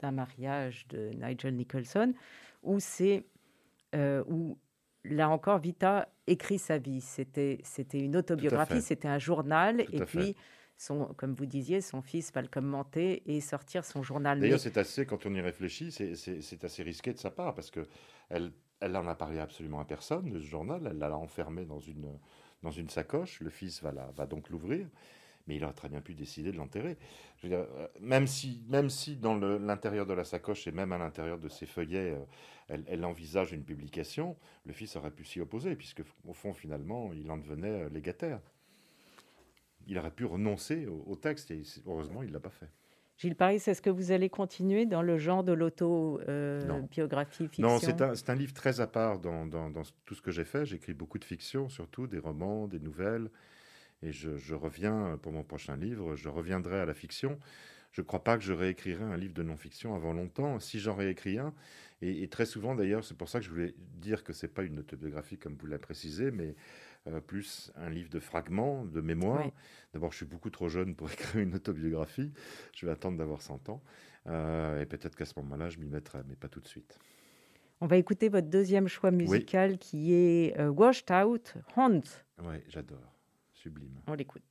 d'un 0.00 0.10
mariage 0.10 0.86
de 0.88 1.10
Nigel 1.14 1.54
Nicholson, 1.54 2.14
où 2.62 2.80
c'est 2.80 3.24
euh, 3.94 4.24
où 4.26 4.58
là 5.04 5.28
encore 5.28 5.58
Vita 5.58 6.08
écrit 6.26 6.58
sa 6.58 6.78
vie. 6.78 7.00
C'était 7.00 7.58
c'était 7.62 8.00
une 8.00 8.16
autobiographie, 8.16 8.82
c'était 8.82 9.08
un 9.08 9.18
journal, 9.18 9.80
et 9.80 10.00
puis 10.00 10.36
son, 10.76 11.06
comme 11.16 11.34
vous 11.34 11.46
disiez, 11.46 11.80
son 11.80 12.02
fils 12.02 12.32
va 12.32 12.42
le 12.42 12.48
commenter 12.48 13.22
et 13.26 13.40
sortir 13.40 13.84
son 13.84 14.02
journal. 14.02 14.40
D'ailleurs, 14.40 14.60
c'est 14.60 14.76
assez, 14.76 15.06
quand 15.06 15.24
on 15.26 15.34
y 15.34 15.40
réfléchit, 15.40 15.90
c'est 15.90 16.64
assez 16.64 16.82
risqué 16.82 17.12
de 17.12 17.18
sa 17.18 17.30
part 17.30 17.54
parce 17.54 17.70
que 17.70 17.86
elle, 18.28 18.52
elle 18.80 18.96
en 18.96 19.06
a 19.06 19.14
parlé 19.14 19.38
absolument 19.38 19.80
à 19.80 19.84
personne 19.84 20.30
de 20.30 20.38
ce 20.38 20.46
journal. 20.46 20.86
Elle 20.90 20.98
l'a 20.98 21.16
enfermé 21.16 21.64
dans 21.64 21.80
une, 21.80 22.18
dans 22.62 22.70
une 22.70 22.90
sacoche. 22.90 23.40
Le 23.40 23.50
fils 23.50 23.82
va, 23.82 23.92
la, 23.92 24.10
va 24.16 24.26
donc 24.26 24.50
l'ouvrir. 24.50 24.86
Mais 25.46 25.56
il 25.56 25.64
aurait 25.64 25.74
très 25.74 25.88
bien 25.88 26.00
pu 26.00 26.14
décider 26.14 26.50
de 26.50 26.56
l'enterrer. 26.56 26.98
Euh, 27.44 27.88
même 28.00 28.26
si, 28.26 28.64
même 28.68 28.90
si 28.90 29.16
dans 29.16 29.36
l'intérieur 29.36 30.04
de 30.04 30.12
la 30.12 30.24
sacoche 30.24 30.66
et 30.66 30.72
même 30.72 30.90
à 30.90 30.98
l'intérieur 30.98 31.38
de 31.38 31.48
ses 31.48 31.66
feuillets, 31.66 32.14
euh, 32.14 32.24
elle, 32.68 32.84
elle, 32.88 33.04
envisage 33.04 33.52
une 33.52 33.62
publication, 33.62 34.36
le 34.64 34.72
fils 34.72 34.96
aurait 34.96 35.12
pu 35.12 35.24
s'y 35.24 35.40
opposer, 35.40 35.76
puisque 35.76 36.02
au 36.26 36.32
fond, 36.32 36.52
finalement, 36.52 37.12
il 37.12 37.30
en 37.30 37.38
devenait 37.38 37.84
euh, 37.84 37.88
légataire 37.88 38.40
il 39.86 39.98
aurait 39.98 40.10
pu 40.10 40.24
renoncer 40.24 40.86
au, 40.86 41.16
texte 41.16 41.50
et 41.50 41.62
heureusement, 41.86 42.22
il 42.22 42.28
ne 42.28 42.34
l'a 42.34 42.40
pas 42.40 42.50
fait. 42.50 42.68
Gilles 43.18 43.36
Paris, 43.36 43.62
est-ce 43.66 43.80
que 43.80 43.88
vous 43.88 44.12
allez 44.12 44.28
continuer 44.28 44.84
dans 44.84 45.00
le 45.00 45.16
genre 45.16 45.42
de 45.42 45.52
l'auto-biographie 45.52 47.44
euh, 47.44 47.48
fiction 47.48 47.66
Non, 47.66 47.78
c'est 47.78 48.02
un, 48.02 48.12
un, 48.26 48.34
livre 48.34 48.52
très 48.52 48.80
à 48.80 48.86
part 48.86 49.18
dans, 49.18 49.46
dans, 49.46 49.70
tout 50.04 50.14
ce 50.14 50.20
que 50.20 50.30
j'ai 50.30 50.44
fait. 50.44 50.66
J'écris 50.66 50.92
beaucoup 50.92 51.18
de 51.18 51.24
fiction, 51.24 51.70
surtout 51.70 52.06
des 52.06 52.18
romans, 52.18 52.68
des 52.68 52.78
nouvelles. 52.78 53.30
Et 54.02 54.12
je, 54.12 54.36
je, 54.36 54.54
reviens, 54.54 55.18
pour 55.22 55.32
mon 55.32 55.44
prochain 55.44 55.76
livre, 55.76 56.14
je 56.14 56.28
reviendrai 56.28 56.78
à 56.78 56.84
la 56.84 56.92
fiction. 56.92 57.38
Je 57.92 58.02
ne 58.02 58.06
crois 58.06 58.22
pas 58.22 58.36
que 58.36 58.44
je 58.44 58.52
réécrirai 58.52 59.04
un 59.04 59.16
livre 59.16 59.32
de 59.32 59.42
non-fiction 59.42 59.94
avant 59.94 60.12
longtemps. 60.12 60.60
Si 60.60 60.78
j'en 60.78 60.94
réécris 60.94 61.38
un, 61.38 61.54
et, 62.02 62.28
très 62.28 62.44
souvent 62.44 62.74
d'ailleurs, 62.74 63.04
c'est 63.04 63.16
pour 63.16 63.28
ça 63.28 63.38
que 63.38 63.46
je 63.46 63.50
voulais 63.50 63.74
dire 63.78 64.22
que 64.22 64.32
ce 64.34 64.44
n'est 64.44 64.52
pas 64.52 64.62
une 64.64 64.78
autobiographie 64.80 65.38
comme 65.38 65.56
vous 65.56 65.66
l'avez 65.66 65.80
précisé, 65.80 66.30
mais 66.30 66.54
euh, 67.06 67.20
plus 67.20 67.72
un 67.76 67.90
livre 67.90 68.10
de 68.10 68.18
fragments, 68.18 68.84
de 68.84 69.00
mémoires. 69.00 69.50
D'abord, 69.92 70.12
je 70.12 70.18
suis 70.18 70.26
beaucoup 70.26 70.50
trop 70.50 70.68
jeune 70.68 70.94
pour 70.94 71.10
écrire 71.12 71.40
une 71.40 71.54
autobiographie. 71.54 72.32
Je 72.74 72.86
vais 72.86 72.92
attendre 72.92 73.18
d'avoir 73.18 73.42
100 73.42 73.68
ans. 73.68 73.82
Euh, 74.26 74.80
et 74.80 74.86
peut-être 74.86 75.16
qu'à 75.16 75.24
ce 75.24 75.34
moment-là, 75.38 75.68
je 75.68 75.78
m'y 75.78 75.88
mettrai, 75.88 76.20
mais 76.28 76.34
pas 76.34 76.48
tout 76.48 76.60
de 76.60 76.66
suite. 76.66 76.98
On 77.80 77.86
va 77.86 77.96
écouter 77.96 78.28
votre 78.28 78.48
deuxième 78.48 78.88
choix 78.88 79.10
musical 79.10 79.78
qui 79.78 80.14
est 80.14 80.58
euh, 80.58 80.68
Washed 80.68 81.10
Out, 81.10 81.54
Hunt. 81.76 82.02
Oui, 82.42 82.56
j'adore. 82.68 83.12
Sublime. 83.52 84.00
On 84.06 84.14
l'écoute. 84.14 84.42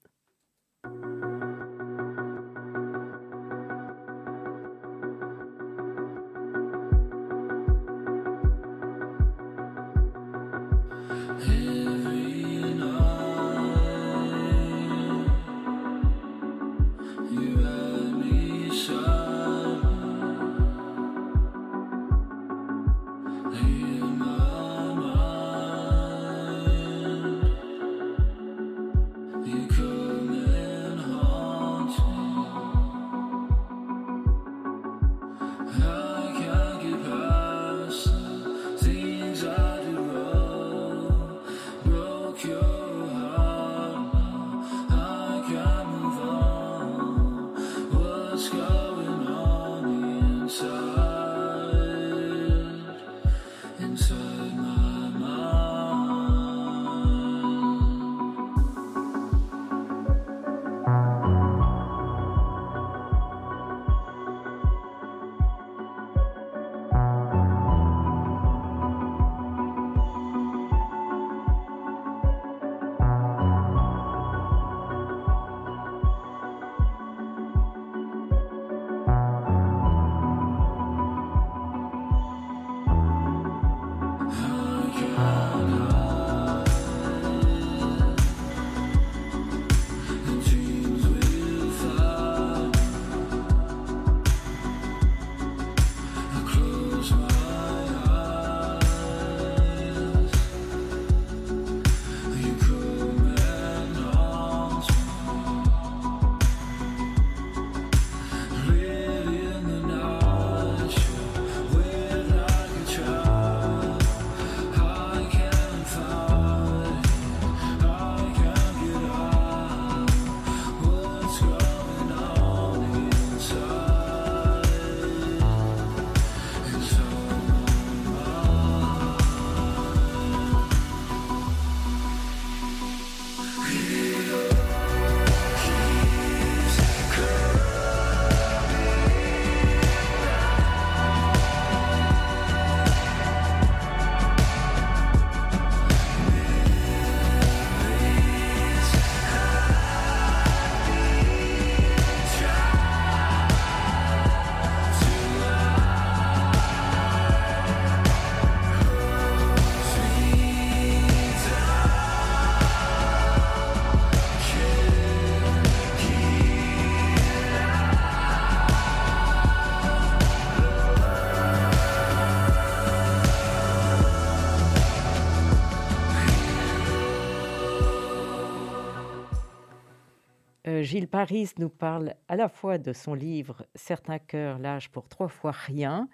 Gilles 180.82 181.08
Paris 181.08 181.52
nous 181.58 181.70
parle 181.70 182.14
à 182.28 182.36
la 182.36 182.50
fois 182.50 182.78
de 182.78 182.94
son 182.94 183.14
livre 183.14 183.66
Certains 183.76 184.20
cœurs 184.20 184.60
lâchent 184.60 184.90
pour 184.90 185.08
trois 185.08 185.28
fois 185.28 185.52
rien, 185.52 186.08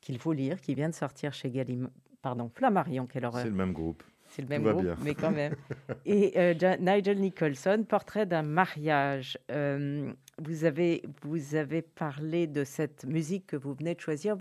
qu'il 0.00 0.18
faut 0.18 0.32
lire, 0.32 0.60
qui 0.60 0.74
vient 0.74 0.88
de 0.88 0.94
sortir 0.94 1.32
chez 1.32 1.50
Gallimard. 1.50 1.90
Pardon, 2.22 2.50
Flammarion, 2.54 3.06
quelle 3.06 3.24
horreur. 3.24 3.42
C'est 3.42 3.48
le 3.48 3.54
même 3.54 3.72
groupe. 3.72 4.02
C'est 4.28 4.42
le 4.42 4.48
même 4.48 4.62
groupe, 4.62 4.86
mais 5.02 5.14
quand 5.14 5.32
même. 5.32 5.56
Et 6.06 6.32
euh, 6.36 6.76
Nigel 6.78 7.18
Nicholson, 7.18 7.84
Portrait 7.88 8.26
d'un 8.26 8.42
mariage. 8.42 9.36
Euh, 9.50 10.12
vous, 10.38 10.64
avez, 10.64 11.02
vous 11.22 11.56
avez 11.56 11.82
parlé 11.82 12.46
de 12.46 12.62
cette 12.62 13.04
musique 13.04 13.48
que 13.48 13.56
vous 13.56 13.74
venez 13.74 13.94
de 13.94 14.00
choisir. 14.00 14.36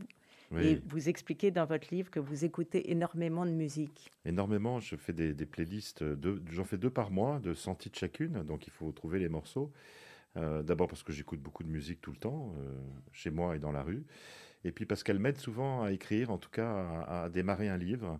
Et 0.57 0.81
vous 0.87 1.09
expliquez 1.09 1.51
dans 1.51 1.65
votre 1.65 1.93
livre 1.93 2.09
que 2.09 2.19
vous 2.19 2.43
écoutez 2.43 2.91
énormément 2.91 3.45
de 3.45 3.51
musique. 3.51 4.11
Énormément, 4.25 4.79
je 4.79 4.95
fais 4.95 5.13
des, 5.13 5.45
playlists, 5.45 6.03
j'en 6.51 6.63
fais 6.63 6.77
deux 6.77 6.89
par 6.89 7.11
mois, 7.11 7.39
de 7.39 7.53
100 7.53 7.75
titres 7.75 7.99
chacune, 7.99 8.43
donc 8.43 8.65
il 8.65 8.71
faut 8.71 8.91
trouver 8.91 9.19
les 9.19 9.29
morceaux. 9.29 9.71
Euh, 10.37 10.61
d'abord 10.63 10.87
parce 10.87 11.03
que 11.03 11.11
j'écoute 11.11 11.39
beaucoup 11.39 11.63
de 11.63 11.69
musique 11.69 12.01
tout 12.01 12.11
le 12.11 12.17
temps, 12.17 12.55
chez 13.11 13.29
moi 13.29 13.55
et 13.55 13.59
dans 13.59 13.71
la 13.71 13.83
rue. 13.83 14.03
Et 14.63 14.71
puis 14.71 14.85
parce 14.85 15.03
qu'elle 15.03 15.19
m'aide 15.19 15.37
souvent 15.37 15.83
à 15.83 15.91
écrire, 15.91 16.31
en 16.31 16.37
tout 16.37 16.49
cas 16.49 17.03
à 17.07 17.29
démarrer 17.29 17.69
un 17.69 17.77
livre. 17.77 18.19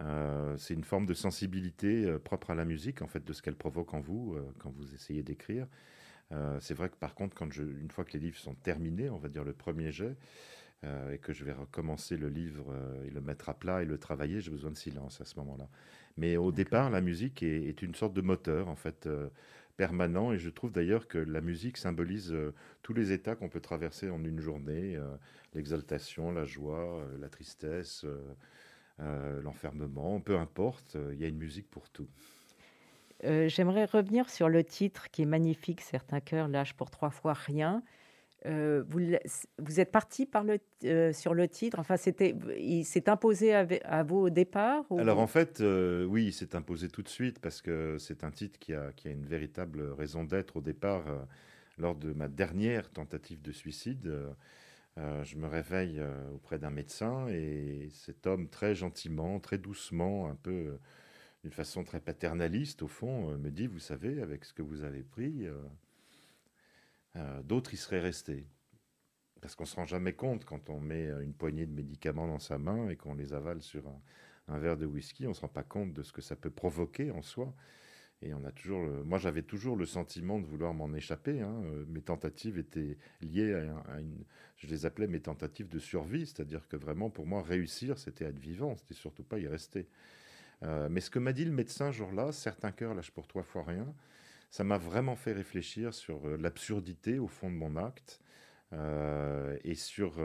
Euh, 0.00 0.56
c'est 0.58 0.74
une 0.74 0.84
forme 0.84 1.06
de 1.06 1.14
sensibilité 1.14 2.04
euh, 2.04 2.18
propre 2.18 2.50
à 2.50 2.54
la 2.54 2.64
musique, 2.64 3.00
en 3.00 3.06
fait, 3.06 3.24
de 3.24 3.32
ce 3.32 3.40
qu'elle 3.40 3.56
provoque 3.56 3.94
en 3.94 4.00
vous 4.00 4.34
euh, 4.34 4.52
quand 4.58 4.70
vous 4.70 4.94
essayez 4.94 5.22
d'écrire. 5.22 5.66
c'est 6.60 6.74
vrai 6.74 6.88
que 6.88 6.96
par 6.96 7.14
contre, 7.14 7.36
quand 7.36 7.52
je, 7.52 7.62
une 7.62 7.90
fois 7.90 8.04
que 8.04 8.12
les 8.12 8.18
livres 8.18 8.38
sont 8.38 8.54
terminés, 8.54 9.08
on 9.10 9.18
va 9.18 9.28
dire 9.28 9.44
le 9.44 9.52
premier 9.52 9.92
jet, 9.92 10.16
et 10.82 11.18
que 11.18 11.32
je 11.32 11.44
vais 11.44 11.52
recommencer 11.52 12.16
le 12.16 12.28
livre 12.28 12.72
et 13.04 13.10
le 13.10 13.20
mettre 13.20 13.48
à 13.48 13.54
plat 13.54 13.82
et 13.82 13.84
le 13.84 13.98
travailler, 13.98 14.40
j'ai 14.40 14.52
besoin 14.52 14.70
de 14.70 14.76
silence 14.76 15.20
à 15.20 15.24
ce 15.24 15.36
moment-là. 15.40 15.68
Mais 16.16 16.36
au 16.36 16.52
départ, 16.52 16.90
la 16.90 17.00
musique 17.00 17.42
est, 17.42 17.82
une 17.82 17.94
sorte 17.94 18.14
de 18.14 18.20
moteur, 18.20 18.68
en 18.68 18.76
fait, 18.76 19.08
permanent. 19.76 20.32
Et 20.32 20.38
je 20.38 20.48
trouve 20.48 20.70
d'ailleurs 20.70 21.08
que 21.08 21.18
la 21.18 21.40
musique 21.40 21.76
symbolise 21.76 22.36
tous 22.82 22.94
les 22.94 23.10
états 23.10 23.34
qu'on 23.34 23.48
peut 23.48 23.60
traverser 23.60 24.10
en 24.10 24.22
une 24.22 24.38
journée 24.38 24.96
l'exaltation, 25.54 26.30
la 26.30 26.44
joie, 26.44 27.04
la 27.18 27.28
tristesse 27.28 28.06
euh, 29.00 29.42
l'enfermement, 29.42 30.20
peu 30.20 30.38
importe, 30.38 30.96
euh, 30.96 31.12
il 31.12 31.20
y 31.20 31.24
a 31.24 31.28
une 31.28 31.36
musique 31.36 31.68
pour 31.68 31.90
tout. 31.90 32.08
Euh, 33.24 33.46
j'aimerais 33.46 33.84
revenir 33.84 34.30
sur 34.30 34.48
le 34.48 34.64
titre 34.64 35.10
qui 35.10 35.22
est 35.22 35.26
magnifique, 35.26 35.82
Certains 35.82 36.20
cœurs 36.20 36.48
lâchent 36.48 36.72
pour 36.72 36.90
trois 36.90 37.10
fois 37.10 37.34
rien. 37.34 37.82
Vous, 38.46 39.00
vous, 39.58 39.80
êtes 39.80 39.90
parti 39.90 40.26
par 40.26 40.44
le, 40.44 41.12
sur 41.12 41.34
le 41.34 41.48
titre 41.48 41.78
Enfin, 41.78 41.96
c'était, 41.96 42.34
il 42.58 42.84
s'est 42.84 43.08
imposé 43.08 43.54
à, 43.54 44.02
vous 44.02 44.16
au 44.16 44.30
départ 44.30 44.84
Alors 44.96 45.18
en 45.18 45.26
fait, 45.26 45.60
oui, 45.60 46.26
il 46.26 46.32
s'est 46.32 46.54
imposé 46.54 46.88
tout 46.88 47.02
de 47.02 47.08
suite 47.08 47.40
parce 47.40 47.60
que 47.60 47.96
c'est 47.98 48.24
un 48.24 48.30
titre 48.30 48.58
qui 48.58 48.74
a, 48.74 48.92
qui 48.92 49.08
a, 49.08 49.10
une 49.10 49.26
véritable 49.26 49.82
raison 49.92 50.24
d'être 50.24 50.56
au 50.56 50.60
départ. 50.60 51.04
lors 51.78 51.94
de 51.94 52.12
ma 52.12 52.28
dernière 52.28 52.90
tentative 52.90 53.42
de 53.42 53.52
suicide, 53.52 54.10
euh, 54.98 55.24
je 55.24 55.36
me 55.36 55.46
réveille 55.46 55.98
euh, 55.98 56.30
auprès 56.34 56.58
d'un 56.58 56.70
médecin 56.70 57.28
et 57.28 57.88
cet 57.92 58.26
homme, 58.26 58.48
très 58.48 58.74
gentiment, 58.74 59.38
très 59.40 59.58
doucement, 59.58 60.28
un 60.28 60.36
peu 60.36 60.50
euh, 60.50 60.80
d'une 61.42 61.52
façon 61.52 61.84
très 61.84 62.00
paternaliste, 62.00 62.82
au 62.82 62.88
fond, 62.88 63.36
me 63.36 63.50
dit, 63.50 63.66
vous 63.66 63.78
savez, 63.78 64.22
avec 64.22 64.44
ce 64.44 64.54
que 64.54 64.62
vous 64.62 64.84
avez 64.84 65.02
pris, 65.02 65.46
d'autres 67.44 67.74
y 67.74 67.76
seraient 67.76 68.00
restés. 68.00 68.46
Parce 69.40 69.54
qu'on 69.54 69.64
ne 69.64 69.68
se 69.68 69.76
rend 69.76 69.86
jamais 69.86 70.14
compte 70.14 70.44
quand 70.44 70.70
on 70.70 70.80
met 70.80 71.06
une 71.22 71.34
poignée 71.34 71.66
de 71.66 71.74
médicaments 71.74 72.26
dans 72.26 72.38
sa 72.38 72.58
main 72.58 72.88
et 72.88 72.96
qu'on 72.96 73.14
les 73.14 73.32
avale 73.32 73.62
sur 73.62 73.84
un 74.48 74.58
verre 74.58 74.76
de 74.76 74.86
whisky, 74.86 75.26
on 75.26 75.30
ne 75.30 75.34
se 75.34 75.40
rend 75.40 75.48
pas 75.48 75.62
compte 75.62 75.92
de 75.92 76.02
ce 76.02 76.12
que 76.12 76.22
ça 76.22 76.36
peut 76.36 76.50
provoquer 76.50 77.10
en 77.10 77.22
soi. 77.22 77.54
Et 78.22 78.32
on 78.32 78.44
a 78.44 78.52
toujours, 78.52 78.82
moi 79.04 79.18
j'avais 79.18 79.42
toujours 79.42 79.76
le 79.76 79.84
sentiment 79.84 80.38
de 80.38 80.46
vouloir 80.46 80.72
m'en 80.72 80.92
échapper. 80.94 81.42
Hein. 81.42 81.62
Euh, 81.66 81.84
mes 81.88 82.00
tentatives 82.00 82.58
étaient 82.58 82.96
liées 83.20 83.52
à, 83.86 84.00
une, 84.00 84.24
je 84.56 84.66
les 84.68 84.86
appelais 84.86 85.06
mes 85.06 85.20
tentatives 85.20 85.68
de 85.68 85.78
survie, 85.78 86.26
c'est-à-dire 86.26 86.66
que 86.66 86.76
vraiment 86.76 87.10
pour 87.10 87.26
moi 87.26 87.42
réussir 87.42 87.98
c'était 87.98 88.24
être 88.24 88.38
vivant, 88.38 88.74
c'était 88.76 88.94
surtout 88.94 89.22
pas 89.22 89.38
y 89.38 89.46
rester. 89.46 89.86
Euh, 90.62 90.88
mais 90.90 91.00
ce 91.02 91.10
que 91.10 91.18
m'a 91.18 91.34
dit 91.34 91.44
le 91.44 91.52
médecin 91.52 91.90
jour-là, 91.90 92.32
certains 92.32 92.72
cœurs 92.72 92.94
lâchent 92.94 93.10
pour 93.10 93.26
toi 93.26 93.42
fois 93.42 93.64
rien, 93.64 93.94
ça 94.56 94.64
m'a 94.64 94.78
vraiment 94.78 95.16
fait 95.16 95.32
réfléchir 95.32 95.94
sur 95.94 96.26
euh, 96.26 96.36
l'absurdité 96.36 97.18
au 97.18 97.28
fond 97.28 97.50
de 97.50 97.56
mon 97.56 97.76
acte. 97.76 98.20
et 99.64 99.74
sur 99.74 100.18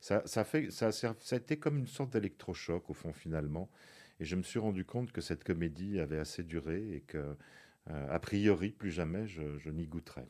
ça, 0.00 0.22
ça, 0.26 0.44
fait, 0.44 0.70
ça, 0.70 0.90
ça 0.90 1.14
a 1.30 1.36
été 1.36 1.58
comme 1.58 1.78
une 1.78 1.86
sorte 1.86 2.10
d'électrochoc 2.12 2.90
au 2.90 2.94
fond 2.94 3.12
finalement 3.12 3.70
et 4.20 4.24
je 4.24 4.36
me 4.36 4.42
suis 4.42 4.58
rendu 4.58 4.84
compte 4.84 5.12
que 5.12 5.20
cette 5.20 5.44
comédie 5.44 6.00
avait 6.00 6.18
assez 6.18 6.42
duré 6.42 6.94
et 6.94 7.00
que, 7.00 7.36
euh, 7.90 8.06
a 8.10 8.18
priori, 8.18 8.70
plus 8.70 8.90
jamais 8.90 9.26
je, 9.26 9.70
n'y 9.70 9.86
goûterais, 9.86 10.28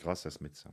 grâce 0.00 0.26
à 0.26 0.30
ce 0.30 0.42
médecin. 0.42 0.72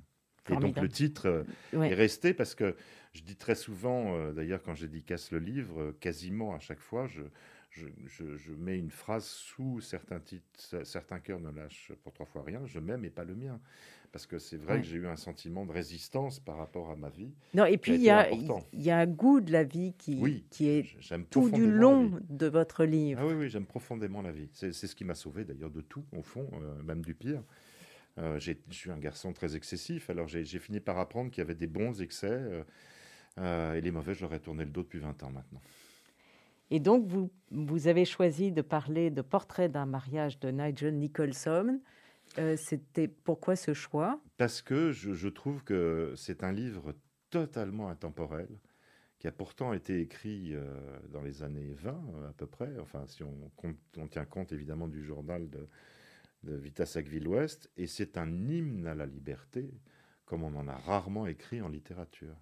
Et 0.49 0.55
donc 0.55 0.79
le 0.79 0.89
titre 0.89 1.27
euh, 1.27 1.83
est 1.83 1.93
resté 1.93 2.33
parce 2.33 2.55
que 2.55 2.75
je 3.13 3.21
dis 3.21 3.35
très 3.35 3.53
souvent, 3.53 4.15
euh, 4.15 4.31
d'ailleurs 4.31 4.63
quand 4.63 4.73
je 4.73 4.87
dédicace 4.87 5.31
le 5.31 5.39
livre, 5.39 5.93
quasiment 5.99 6.55
à 6.55 6.59
chaque 6.59 6.79
fois, 6.79 7.05
je, 7.05 7.21
je, 7.69 7.87
je, 8.07 8.51
mets 8.53 8.77
une 8.77 8.91
phrase 8.91 9.25
sous 9.25 9.79
certains 9.81 10.19
titres, 10.19 10.83
certains 10.83 11.19
cœurs 11.19 11.39
ne 11.39 11.51
lâchent 11.51 11.91
pour 12.03 12.13
trois 12.13 12.25
fois 12.25 12.43
rien, 12.43 12.65
je 12.65 12.79
mets 12.79 12.97
mais 12.97 13.09
pas 13.09 13.23
le 13.23 13.35
mien 13.35 13.59
parce 14.11 14.25
que 14.25 14.39
c'est 14.39 14.57
vrai 14.57 14.81
que 14.81 14.87
j'ai 14.87 14.97
eu 14.97 15.07
un 15.07 15.15
sentiment 15.15 15.65
de 15.65 15.71
résistance 15.71 16.39
par 16.39 16.57
rapport 16.57 16.89
à 16.89 16.95
ma 16.95 17.09
vie. 17.09 17.31
Non, 17.53 17.65
et 17.65 17.77
puis 17.77 17.95
il 17.95 18.01
y, 18.01 18.09
a, 18.09 18.29
y 18.73 18.89
a 18.89 18.97
un 18.97 19.05
goût 19.05 19.39
de 19.39 19.51
la 19.51 19.63
vie 19.63 19.93
qui, 19.97 20.43
qui 20.49 20.67
est 20.67 20.85
tout 21.29 21.49
du 21.49 21.69
long 21.69 22.19
de 22.29 22.47
votre 22.47 22.85
livre. 22.85 23.21
Ah 23.23 23.27
oui, 23.27 23.33
oui, 23.33 23.49
j'aime 23.49 23.65
profondément 23.65 24.21
la 24.21 24.31
vie. 24.31 24.49
C'est 24.53 24.71
ce 24.71 24.95
qui 24.95 25.03
m'a 25.03 25.15
sauvé 25.15 25.45
d'ailleurs 25.45 25.69
de 25.69 25.81
tout, 25.81 26.05
au 26.15 26.23
fond, 26.23 26.49
euh, 26.53 26.81
même 26.83 27.03
du 27.03 27.13
pire. 27.13 27.43
Euh, 28.17 28.39
je 28.39 28.53
suis 28.71 28.91
un 28.91 28.97
garçon 28.97 29.31
très 29.31 29.55
excessif, 29.55 30.09
alors 30.09 30.27
j'ai 30.27 30.43
fini 30.59 30.79
par 30.79 30.97
apprendre 30.97 31.31
qu'il 31.31 31.41
y 31.41 31.45
avait 31.45 31.55
des 31.55 31.67
bons 31.67 32.01
excès, 32.01 32.63
euh, 33.37 33.73
et 33.73 33.81
les 33.81 33.91
mauvais, 33.91 34.13
je 34.13 34.21
leur 34.21 34.33
ai 34.33 34.39
tourné 34.39 34.65
le 34.65 34.71
dos 34.71 34.81
depuis 34.81 34.99
20 34.99 35.23
ans 35.23 35.31
maintenant. 35.31 35.61
Et 36.71 36.79
donc, 36.79 37.07
vous, 37.51 37.87
avez 37.87 38.05
choisi 38.05 38.51
de 38.51 38.61
parler 38.61 39.09
de 39.09 39.21
Portrait 39.21 39.69
d'un 39.69 39.85
mariage 39.85 40.39
de 40.39 40.49
Nigel 40.49 40.97
Nicholson. 40.97 41.79
Euh, 42.37 42.55
c'était 42.57 43.07
pourquoi 43.07 43.55
ce 43.55 43.73
choix? 43.73 44.21
Parce 44.37 44.61
que 44.61 44.91
je, 44.91 45.27
trouve 45.27 45.63
que 45.63 46.13
c'est 46.15 46.43
un 46.43 46.51
livre 46.51 46.93
totalement 47.31 47.89
intemporel 47.89 48.47
qui 49.17 49.27
a 49.27 49.31
pourtant 49.31 49.73
été 49.73 49.99
écrit 49.99 50.53
euh, 50.53 50.63
dans 51.09 51.21
les 51.21 51.43
années 51.43 51.73
20 51.73 51.91
à 52.29 52.33
peu 52.37 52.45
près, 52.45 52.71
enfin 52.79 53.05
si 53.07 53.21
on, 53.23 54.07
tient 54.07 54.23
compte 54.23 54.53
évidemment 54.53 54.87
du 54.87 55.03
journal 55.03 55.49
de, 55.49 55.67
de 56.43 56.55
Vita 56.55 56.85
Sackville-Ouest, 56.85 57.69
et 57.75 57.85
c'est 57.85 58.17
un 58.17 58.31
hymne 58.47 58.87
à 58.87 58.95
la 58.95 59.05
liberté 59.05 59.73
comme 60.29 60.43
on 60.43 60.55
en 60.55 60.67
a 60.67 60.75
rarement 60.75 61.25
écrit 61.25 61.59
en 61.59 61.67
littérature. 61.67 62.35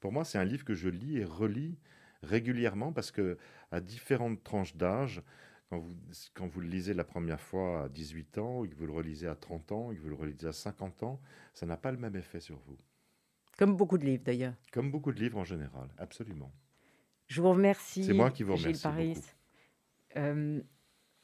Pour 0.00 0.10
moi, 0.10 0.24
c'est 0.24 0.38
un 0.38 0.44
livre 0.44 0.64
que 0.64 0.74
je 0.74 0.88
lis 0.88 1.18
et 1.18 1.24
relis 1.24 1.78
régulièrement 2.24 2.92
parce 2.92 3.10
que 3.10 3.38
à 3.70 3.80
différentes 3.80 4.42
tranches 4.42 4.76
d'âge, 4.76 5.22
quand 5.70 5.78
vous, 5.78 5.94
quand 6.34 6.46
vous 6.46 6.60
le 6.60 6.68
lisez 6.68 6.94
la 6.94 7.04
première 7.04 7.40
fois 7.40 7.84
à 7.84 7.88
18 7.88 8.38
ans, 8.38 8.64
et 8.64 8.68
que 8.68 8.74
vous 8.74 8.86
le 8.86 8.92
relisez 8.92 9.26
à 9.26 9.34
30 9.34 9.72
ans, 9.72 9.92
et 9.92 9.96
que 9.96 10.00
vous 10.00 10.08
le 10.08 10.14
relisez 10.14 10.46
à 10.46 10.52
50 10.52 11.02
ans, 11.02 11.20
ça 11.52 11.66
n'a 11.66 11.76
pas 11.76 11.90
le 11.90 11.98
même 11.98 12.16
effet 12.16 12.40
sur 12.40 12.58
vous. 12.66 12.78
Comme 13.56 13.76
beaucoup 13.76 13.98
de 13.98 14.04
livres 14.04 14.24
d'ailleurs. 14.24 14.54
Comme 14.72 14.90
beaucoup 14.90 15.12
de 15.12 15.20
livres 15.20 15.38
en 15.38 15.44
général, 15.44 15.88
absolument. 15.98 16.52
Je 17.26 17.40
vous 17.40 17.50
remercie. 17.50 18.04
C'est 18.04 18.12
moi 18.12 18.30
qui 18.30 18.42
vous 18.42 18.56
remercie. 18.56 18.82
Paris. 18.82 19.18
Euh, 20.16 20.60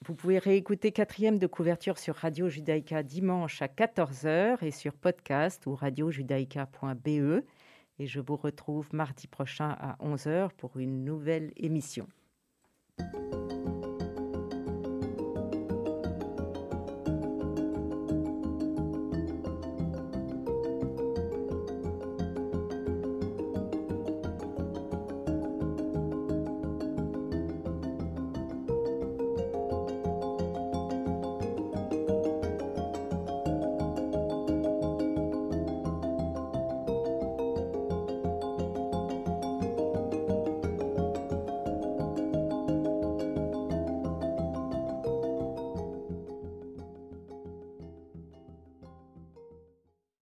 vous 0.06 0.14
pouvez 0.14 0.38
réécouter 0.38 0.92
quatrième 0.92 1.38
de 1.38 1.46
couverture 1.46 1.98
sur 1.98 2.16
Radio 2.16 2.48
Judaïka 2.48 3.02
dimanche 3.02 3.60
à 3.60 3.66
14h 3.66 4.64
et 4.64 4.70
sur 4.70 4.94
podcast 4.94 5.66
ou 5.66 5.74
radiojudaïka.be. 5.74 7.44
Et 8.00 8.06
je 8.06 8.18
vous 8.18 8.36
retrouve 8.36 8.88
mardi 8.94 9.26
prochain 9.26 9.76
à 9.78 9.98
11h 10.02 10.52
pour 10.56 10.78
une 10.78 11.04
nouvelle 11.04 11.52
émission. 11.58 12.08